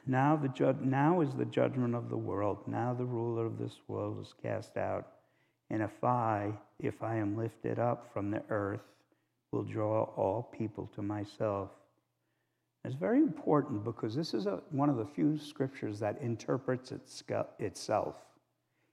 Now, 0.07 0.37
the 0.37 0.49
ju- 0.49 0.79
now 0.81 1.21
is 1.21 1.35
the 1.35 1.45
judgment 1.45 1.95
of 1.95 2.09
the 2.09 2.17
world. 2.17 2.59
Now 2.67 2.95
the 2.95 3.05
ruler 3.05 3.45
of 3.45 3.59
this 3.59 3.81
world 3.89 4.21
is 4.21 4.35
cast 4.41 4.77
out. 4.77 5.09
And 5.69 5.83
if 5.83 6.05
I, 6.05 6.53
if 6.79 7.03
I 7.03 7.17
am 7.17 7.37
lifted 7.37 7.81
up 7.81 8.09
from 8.13 8.31
the 8.31 8.43
earth, 8.49 8.83
will 9.51 9.65
draw 9.65 10.05
all 10.17 10.51
people 10.57 10.89
to 10.95 11.03
myself. 11.03 11.71
It's 12.85 12.95
very 12.95 13.19
important 13.19 13.83
because 13.85 14.15
this 14.15 14.33
is 14.33 14.47
a, 14.47 14.61
one 14.71 14.89
of 14.89 14.97
the 14.97 15.07
few 15.07 15.39
scriptures 15.39 15.99
that 15.99 16.21
interprets 16.21 16.93
itself. 17.59 18.15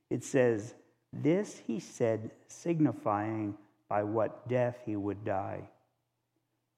It 0.10 0.24
says, 0.24 0.74
This 1.14 1.62
he 1.68 1.80
said, 1.80 2.32
signifying 2.48 3.56
by 3.88 4.02
what 4.04 4.48
death 4.50 4.80
he 4.86 4.96
would 4.96 5.24
die. 5.24 5.62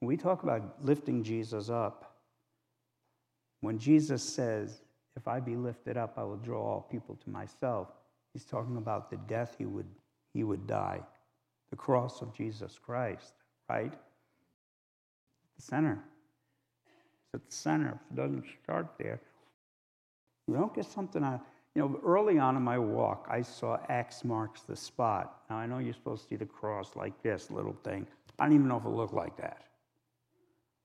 We 0.01 0.17
talk 0.17 0.43
about 0.43 0.83
lifting 0.83 1.23
Jesus 1.23 1.69
up, 1.69 2.15
when 3.61 3.79
Jesus 3.79 4.21
says, 4.21 4.81
If 5.15 5.27
I 5.27 5.39
be 5.39 5.55
lifted 5.55 5.97
up, 5.97 6.15
I 6.17 6.23
will 6.23 6.35
draw 6.35 6.61
all 6.61 6.87
people 6.91 7.15
to 7.23 7.29
myself, 7.29 7.87
he's 8.33 8.43
talking 8.43 8.77
about 8.77 9.09
the 9.09 9.17
death 9.17 9.55
he 9.57 9.65
would, 9.65 9.87
he 10.33 10.43
would 10.43 10.67
die, 10.67 11.01
the 11.69 11.75
cross 11.75 12.21
of 12.21 12.33
Jesus 12.35 12.77
Christ, 12.77 13.33
right? 13.69 13.93
The 15.55 15.61
center. 15.61 16.03
It's 17.33 17.35
at 17.35 17.49
the 17.49 17.55
center. 17.55 17.99
If 18.05 18.11
it 18.11 18.15
doesn't 18.21 18.45
start 18.63 18.87
there, 18.99 19.21
you 20.47 20.53
don't 20.53 20.75
get 20.75 20.85
something 20.85 21.23
out. 21.23 21.41
You 21.75 21.81
know, 21.81 21.99
early 22.05 22.39
on 22.39 22.55
in 22.55 22.63
my 22.63 22.79
walk, 22.79 23.27
I 23.29 23.41
saw 23.41 23.77
X 23.89 24.23
marks 24.23 24.61
the 24.61 24.77
spot. 24.77 25.41
Now, 25.49 25.57
I 25.57 25.65
know 25.65 25.79
you're 25.79 25.93
supposed 25.93 26.23
to 26.23 26.29
see 26.29 26.35
the 26.37 26.45
cross 26.45 26.95
like 26.95 27.21
this 27.21 27.51
little 27.51 27.75
thing. 27.83 28.07
I 28.39 28.45
don't 28.45 28.53
even 28.53 28.69
know 28.69 28.77
if 28.77 28.85
it 28.85 28.89
looked 28.89 29.13
like 29.13 29.35
that. 29.37 29.65